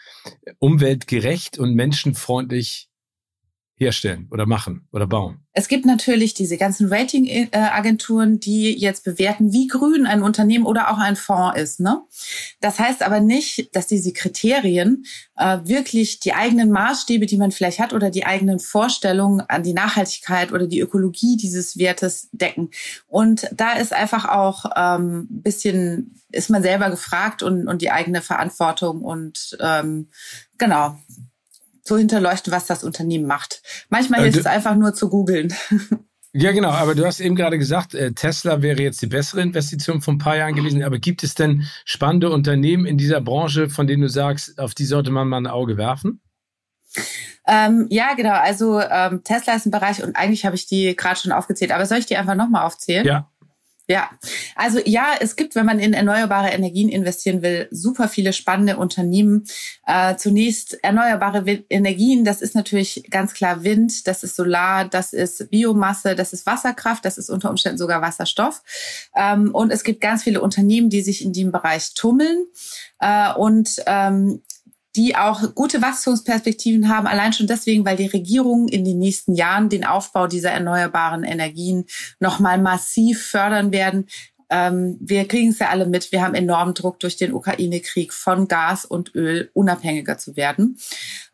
[0.57, 2.88] umweltgerecht und menschenfreundlich
[3.79, 5.39] herstellen oder machen oder bauen.
[5.53, 10.97] Es gibt natürlich diese ganzen Ratingagenturen, die jetzt bewerten, wie grün ein Unternehmen oder auch
[10.97, 11.79] ein Fonds ist.
[11.79, 12.01] Ne?
[12.59, 15.05] Das heißt aber nicht, dass diese Kriterien
[15.37, 19.73] äh, wirklich die eigenen Maßstäbe, die man vielleicht hat, oder die eigenen Vorstellungen an die
[19.73, 22.69] Nachhaltigkeit oder die Ökologie dieses Wertes decken.
[23.07, 28.21] Und da ist einfach auch ähm, bisschen, ist man selber gefragt und, und die eigene
[28.21, 30.09] Verantwortung und ähm,
[30.57, 30.97] genau
[31.89, 33.63] zu hinterleuchten, was das Unternehmen macht.
[33.89, 35.53] Manchmal äh, hilft es einfach nur zu googeln.
[36.31, 36.69] Ja, genau.
[36.69, 40.19] Aber du hast eben gerade gesagt, äh, Tesla wäre jetzt die bessere Investition von ein
[40.19, 40.83] paar Jahren gewesen.
[40.83, 44.85] Aber gibt es denn spannende Unternehmen in dieser Branche, von denen du sagst, auf die
[44.85, 46.21] sollte man mal ein Auge werfen?
[47.47, 48.35] Ähm, ja, genau.
[48.35, 51.71] Also ähm, Tesla ist ein Bereich und eigentlich habe ich die gerade schon aufgezählt.
[51.71, 53.07] Aber soll ich die einfach nochmal aufzählen?
[53.07, 53.27] Ja.
[53.89, 54.11] Ja,
[54.55, 59.45] also ja, es gibt, wenn man in erneuerbare Energien investieren will, super viele spannende Unternehmen.
[59.87, 65.49] Äh, zunächst erneuerbare Energien, das ist natürlich ganz klar Wind, das ist Solar, das ist
[65.49, 68.61] Biomasse, das ist Wasserkraft, das ist unter Umständen sogar Wasserstoff.
[69.15, 72.45] Ähm, und es gibt ganz viele Unternehmen, die sich in dem Bereich tummeln.
[72.99, 74.43] Äh, und ähm,
[74.99, 79.69] die auch gute Wachstumsperspektiven haben, allein schon deswegen, weil die Regierungen in den nächsten Jahren
[79.69, 81.85] den Aufbau dieser erneuerbaren Energien
[82.19, 84.07] nochmal massiv fördern werden.
[84.49, 86.11] Ähm, wir kriegen es ja alle mit.
[86.11, 90.77] Wir haben enormen Druck durch den Ukraine-Krieg von Gas und Öl unabhängiger zu werden.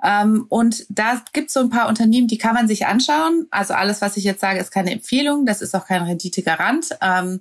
[0.04, 3.48] Ähm, und da gibt es so ein paar Unternehmen, die kann man sich anschauen.
[3.50, 5.48] Also alles, was ich jetzt sage, ist keine Empfehlung.
[5.48, 6.90] Das ist auch kein Renditegarant.
[7.02, 7.40] Ähm,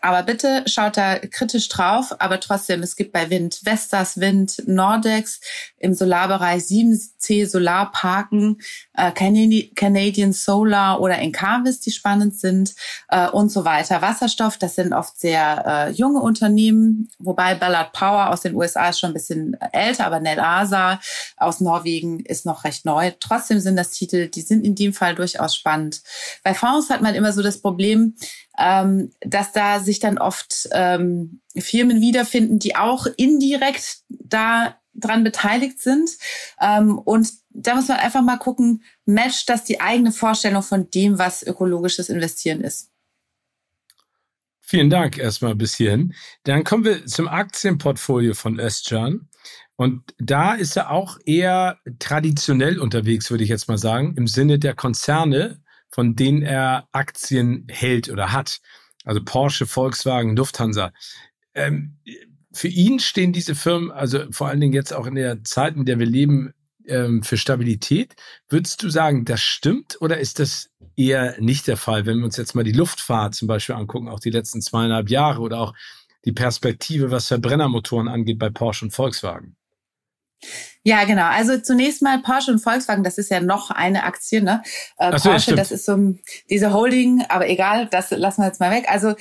[0.00, 2.14] aber bitte schaut da kritisch drauf.
[2.18, 5.40] Aber trotzdem, es gibt bei Wind Vestas Wind, Nordex
[5.78, 8.60] im Solarbereich 7C Solarparken,
[8.94, 12.74] äh, Canadian Solar oder Encarvis, die spannend sind
[13.08, 14.02] äh, und so weiter.
[14.02, 19.00] Wasserstoff, das sind oft sehr äh, junge Unternehmen, wobei Ballard Power aus den USA ist
[19.00, 21.00] schon ein bisschen älter, aber Nel Asa
[21.36, 23.12] aus Norwegen ist noch recht neu.
[23.18, 26.02] Trotzdem sind das Titel, die sind in dem Fall durchaus spannend.
[26.42, 28.14] Bei Fonds hat man immer so das Problem,
[28.58, 35.80] ähm, dass da sich dann oft ähm, Firmen wiederfinden, die auch indirekt da dran beteiligt
[35.80, 36.10] sind.
[36.60, 41.18] Ähm, und da muss man einfach mal gucken, matcht das die eigene Vorstellung von dem,
[41.18, 42.90] was ökologisches Investieren ist.
[44.60, 46.14] Vielen Dank erstmal bis hierhin.
[46.44, 49.28] Dann kommen wir zum Aktienportfolio von Özcan.
[49.76, 54.58] Und da ist er auch eher traditionell unterwegs, würde ich jetzt mal sagen, im Sinne
[54.58, 55.61] der Konzerne,
[55.92, 58.60] von denen er Aktien hält oder hat.
[59.04, 60.92] Also Porsche, Volkswagen, Lufthansa.
[61.54, 61.98] Ähm,
[62.52, 65.84] für ihn stehen diese Firmen, also vor allen Dingen jetzt auch in der Zeit, in
[65.84, 66.52] der wir leben,
[66.86, 68.14] ähm, für Stabilität.
[68.48, 72.36] Würdest du sagen, das stimmt oder ist das eher nicht der Fall, wenn wir uns
[72.36, 75.74] jetzt mal die Luftfahrt zum Beispiel angucken, auch die letzten zweieinhalb Jahre oder auch
[76.24, 79.56] die Perspektive, was Verbrennermotoren angeht bei Porsche und Volkswagen?
[80.84, 81.26] Ja, genau.
[81.26, 84.62] Also zunächst mal Porsche und Volkswagen, das ist ja noch eine Aktie, ne?
[84.98, 86.14] Äh, so, Porsche, das ist so
[86.50, 88.86] diese Holding, aber egal, das lassen wir jetzt mal weg.
[88.88, 89.14] Also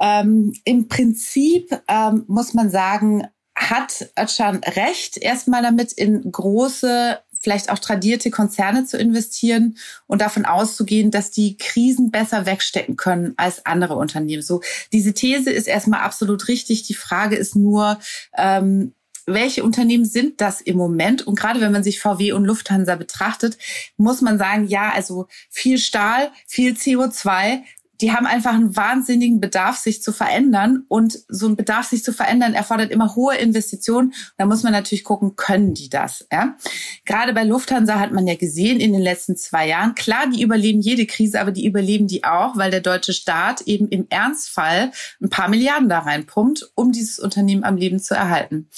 [0.00, 7.70] ähm, im Prinzip ähm, muss man sagen, hat Özcan recht, erstmal damit in große vielleicht
[7.70, 9.76] auch tradierte Konzerne zu investieren
[10.06, 14.42] und davon auszugehen, dass die Krisen besser wegstecken können als andere Unternehmen.
[14.42, 16.84] So, diese These ist erstmal absolut richtig.
[16.84, 17.98] Die Frage ist nur,
[18.36, 18.94] ähm,
[19.34, 21.26] welche Unternehmen sind das im Moment?
[21.26, 23.58] Und gerade wenn man sich VW und Lufthansa betrachtet,
[23.96, 27.62] muss man sagen, ja, also viel Stahl, viel CO2,
[28.02, 30.84] die haben einfach einen wahnsinnigen Bedarf, sich zu verändern.
[30.88, 34.12] Und so ein Bedarf, sich zu verändern, erfordert immer hohe Investitionen.
[34.36, 36.26] Da muss man natürlich gucken, können die das?
[36.32, 36.56] Ja?
[37.04, 40.80] Gerade bei Lufthansa hat man ja gesehen in den letzten zwei Jahren, klar, die überleben
[40.80, 44.90] jede Krise, aber die überleben die auch, weil der deutsche Staat eben im Ernstfall
[45.22, 48.68] ein paar Milliarden da reinpumpt, um dieses Unternehmen am Leben zu erhalten.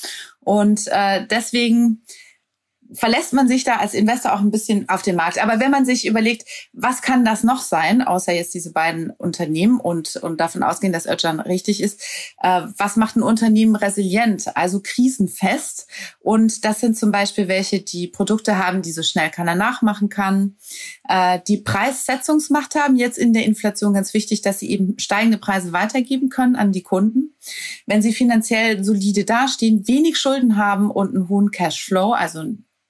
[0.44, 2.02] Und äh, deswegen
[2.94, 5.42] verlässt man sich da als Investor auch ein bisschen auf den Markt.
[5.42, 9.80] Aber wenn man sich überlegt, was kann das noch sein, außer jetzt diese beiden Unternehmen
[9.80, 12.00] und, und davon ausgehen, dass Özcan richtig ist,
[12.42, 15.88] äh, was macht ein Unternehmen resilient, also krisenfest?
[16.20, 20.56] Und das sind zum Beispiel welche, die Produkte haben, die so schnell keiner nachmachen kann,
[21.08, 25.72] äh, die Preissetzungsmacht haben, jetzt in der Inflation ganz wichtig, dass sie eben steigende Preise
[25.72, 27.34] weitergeben können an die Kunden.
[27.86, 32.44] Wenn sie finanziell solide dastehen, wenig Schulden haben und einen hohen Cashflow, also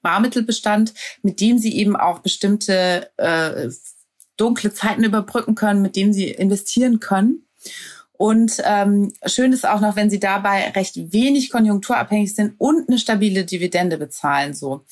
[0.04, 3.70] Barmittelbestand, mit dem sie eben auch bestimmte äh,
[4.36, 7.48] dunkle Zeiten überbrücken können, mit dem sie investieren können.
[8.16, 12.98] Und ähm, schön ist auch noch, wenn sie dabei recht wenig konjunkturabhängig sind und eine
[12.98, 14.54] stabile Dividende bezahlen.
[14.54, 14.84] So.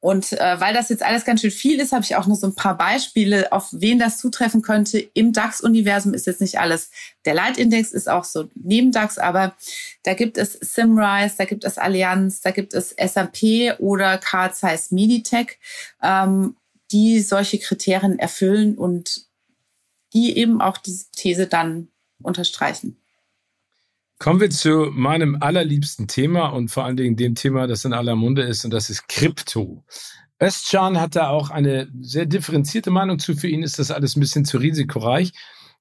[0.00, 2.46] Und äh, weil das jetzt alles ganz schön viel ist, habe ich auch noch so
[2.46, 4.98] ein paar Beispiele, auf wen das zutreffen könnte.
[4.98, 6.90] Im DAX-Universum ist jetzt nicht alles.
[7.24, 9.56] Der Leitindex ist auch so neben DAX, aber
[10.02, 14.90] da gibt es Simrise, da gibt es Allianz, da gibt es SAP oder Carl Zeiss
[14.90, 15.58] Meditech,
[16.02, 16.56] ähm,
[16.92, 19.26] die solche Kriterien erfüllen und
[20.12, 21.88] die eben auch diese These dann
[22.22, 22.98] unterstreichen.
[24.18, 28.16] Kommen wir zu meinem allerliebsten Thema und vor allen Dingen dem Thema, das in aller
[28.16, 29.84] Munde ist, und das ist Krypto.
[30.42, 33.36] Özcan hat da auch eine sehr differenzierte Meinung zu.
[33.36, 35.32] Für ihn ist das alles ein bisschen zu risikoreich.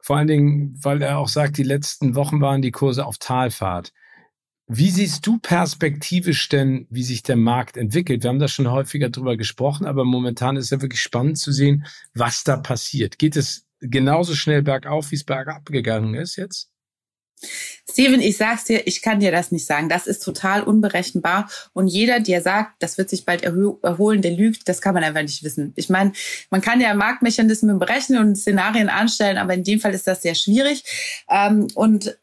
[0.02, 3.92] Vor allen Dingen, weil er auch sagt, die letzten Wochen waren die Kurse auf Talfahrt.
[4.68, 8.24] Wie siehst du perspektivisch denn, wie sich der Markt entwickelt?
[8.24, 11.86] Wir haben da schon häufiger drüber gesprochen, aber momentan ist ja wirklich spannend zu sehen,
[12.14, 13.20] was da passiert.
[13.20, 16.70] Geht es genauso schnell bergauf, wie es bergab gegangen ist jetzt?
[17.90, 19.90] Steven, ich sag's dir, ich kann dir das nicht sagen.
[19.90, 21.50] Das ist total unberechenbar.
[21.74, 25.22] Und jeder, der sagt, das wird sich bald erholen, der lügt, das kann man einfach
[25.22, 25.74] nicht wissen.
[25.76, 26.14] Ich meine,
[26.50, 30.36] man kann ja Marktmechanismen berechnen und Szenarien anstellen, aber in dem Fall ist das sehr
[30.36, 30.84] schwierig.
[31.30, 32.18] Ähm, und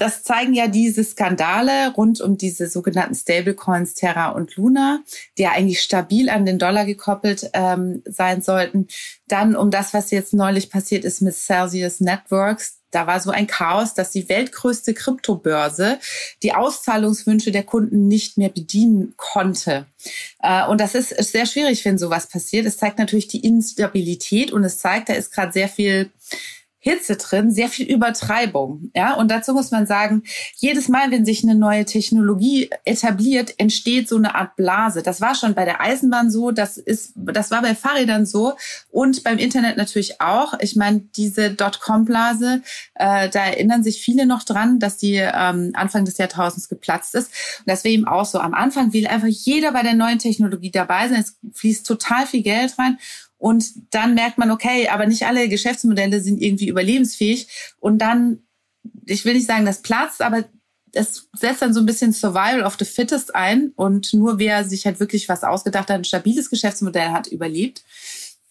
[0.00, 5.02] das zeigen ja diese Skandale rund um diese sogenannten Stablecoins Terra und Luna,
[5.36, 8.88] die ja eigentlich stabil an den Dollar gekoppelt ähm, sein sollten.
[9.28, 13.46] Dann um das, was jetzt neulich passiert ist mit Celsius Networks, da war so ein
[13.46, 15.98] Chaos, dass die weltgrößte Kryptobörse
[16.42, 19.86] die Auszahlungswünsche der Kunden nicht mehr bedienen konnte.
[20.42, 22.66] Äh, und das ist sehr schwierig, wenn sowas passiert.
[22.66, 26.10] Es zeigt natürlich die Instabilität und es zeigt, da ist gerade sehr viel
[26.82, 28.90] Hitze drin, sehr viel Übertreibung.
[28.94, 30.22] Ja, und dazu muss man sagen,
[30.56, 35.02] jedes Mal, wenn sich eine neue Technologie etabliert, entsteht so eine Art Blase.
[35.02, 38.54] Das war schon bei der Eisenbahn so, das ist, das war bei Fahrrädern so
[38.90, 40.54] und beim Internet natürlich auch.
[40.60, 42.62] Ich meine, diese Dotcom-Blase,
[42.94, 47.30] äh, da erinnern sich viele noch dran, dass die ähm, Anfang des Jahrtausends geplatzt ist.
[47.58, 48.38] Und das wäre eben auch so.
[48.38, 51.20] Am Anfang will einfach jeder bei der neuen Technologie dabei sein.
[51.20, 52.98] Es fließt total viel Geld rein.
[53.40, 57.48] Und dann merkt man, okay, aber nicht alle Geschäftsmodelle sind irgendwie überlebensfähig.
[57.78, 58.40] Und dann,
[59.06, 60.44] ich will nicht sagen, das platzt, aber
[60.92, 63.72] es setzt dann so ein bisschen Survival of the Fittest ein.
[63.76, 67.82] Und nur wer sich halt wirklich was ausgedacht hat, ein stabiles Geschäftsmodell hat, überlebt.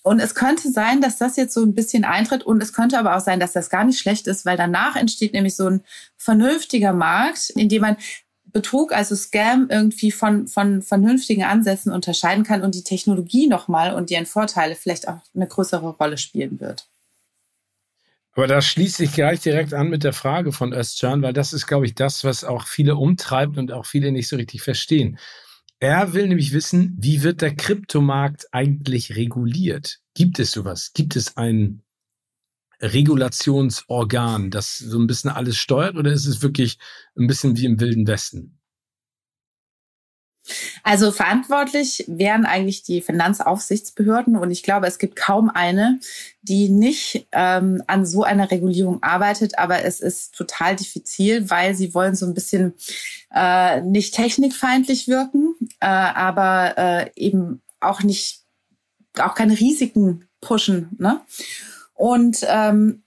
[0.02, 2.42] Und es könnte sein, dass das jetzt so ein bisschen eintritt.
[2.42, 5.34] Und es könnte aber auch sein, dass das gar nicht schlecht ist, weil danach entsteht
[5.34, 5.82] nämlich so ein
[6.18, 7.98] vernünftiger Markt, in dem man
[8.52, 14.10] Betrug, also Scam, irgendwie von, von vernünftigen Ansätzen unterscheiden kann und die Technologie nochmal und
[14.10, 16.88] deren Vorteile vielleicht auch eine größere Rolle spielen wird.
[18.34, 21.68] Aber da schließe ich gleich direkt an mit der Frage von Özcan, weil das ist,
[21.68, 25.18] glaube ich, das, was auch viele umtreibt und auch viele nicht so richtig verstehen.
[25.80, 30.00] Er will nämlich wissen, wie wird der Kryptomarkt eigentlich reguliert?
[30.14, 30.92] Gibt es sowas?
[30.94, 31.84] Gibt es einen
[32.82, 36.78] Regulationsorgan, das so ein bisschen alles steuert oder ist es wirklich
[37.18, 38.60] ein bisschen wie im Wilden Westen?
[40.84, 46.00] Also verantwortlich wären eigentlich die Finanzaufsichtsbehörden und ich glaube, es gibt kaum eine,
[46.42, 51.94] die nicht ähm, an so einer Regulierung arbeitet, aber es ist total diffizil, weil sie
[51.94, 52.74] wollen so ein bisschen
[53.34, 58.42] äh, nicht technikfeindlich wirken, äh, aber äh, eben auch nicht,
[59.20, 60.90] auch keine Risiken pushen.
[60.98, 61.22] Ne?
[62.00, 63.04] Und ähm,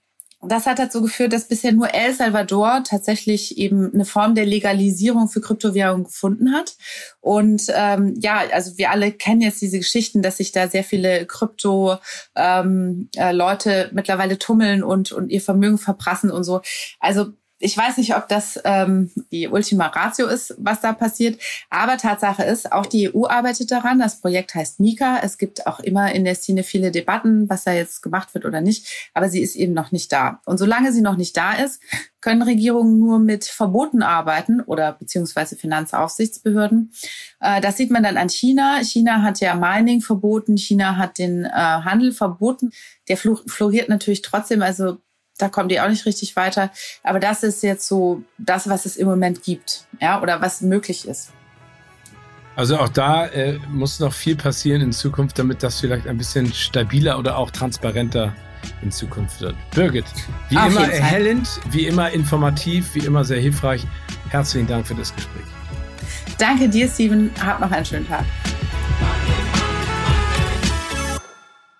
[0.47, 5.29] das hat dazu geführt, dass bisher nur El Salvador tatsächlich eben eine Form der Legalisierung
[5.29, 6.75] für Kryptowährungen gefunden hat.
[7.19, 11.25] Und ähm, ja, also wir alle kennen jetzt diese Geschichten, dass sich da sehr viele
[11.25, 11.99] Krypto-Leute
[12.35, 16.61] ähm, äh, mittlerweile tummeln und, und ihr Vermögen verprassen und so.
[16.99, 17.33] Also
[17.63, 21.39] ich weiß nicht, ob das ähm, die Ultima Ratio ist, was da passiert.
[21.69, 23.99] Aber Tatsache ist, auch die EU arbeitet daran.
[23.99, 25.19] Das Projekt heißt Mika.
[25.23, 28.59] Es gibt auch immer in der Szene viele Debatten, was da jetzt gemacht wird oder
[28.59, 29.09] nicht.
[29.13, 30.41] Aber sie ist eben noch nicht da.
[30.45, 31.81] Und solange sie noch nicht da ist,
[32.19, 36.91] können Regierungen nur mit Verboten arbeiten oder beziehungsweise Finanzaufsichtsbehörden.
[37.39, 38.81] Äh, das sieht man dann an China.
[38.83, 40.57] China hat ja Mining verboten.
[40.57, 42.71] China hat den äh, Handel verboten.
[43.07, 44.61] Der floriert natürlich trotzdem.
[44.61, 44.97] Also
[45.37, 46.71] da kommt die auch nicht richtig weiter.
[47.03, 51.07] Aber das ist jetzt so das, was es im Moment gibt, ja, oder was möglich
[51.07, 51.31] ist.
[52.55, 56.53] Also auch da äh, muss noch viel passieren in Zukunft, damit das vielleicht ein bisschen
[56.53, 58.35] stabiler oder auch transparenter
[58.81, 59.55] in Zukunft wird.
[59.71, 60.05] Birgit,
[60.49, 63.85] wie Auf immer erhellend, wie immer informativ, wie immer sehr hilfreich.
[64.29, 65.43] Herzlichen Dank für das Gespräch.
[66.37, 67.31] Danke dir, Steven.
[67.43, 68.25] Hab noch einen schönen Tag.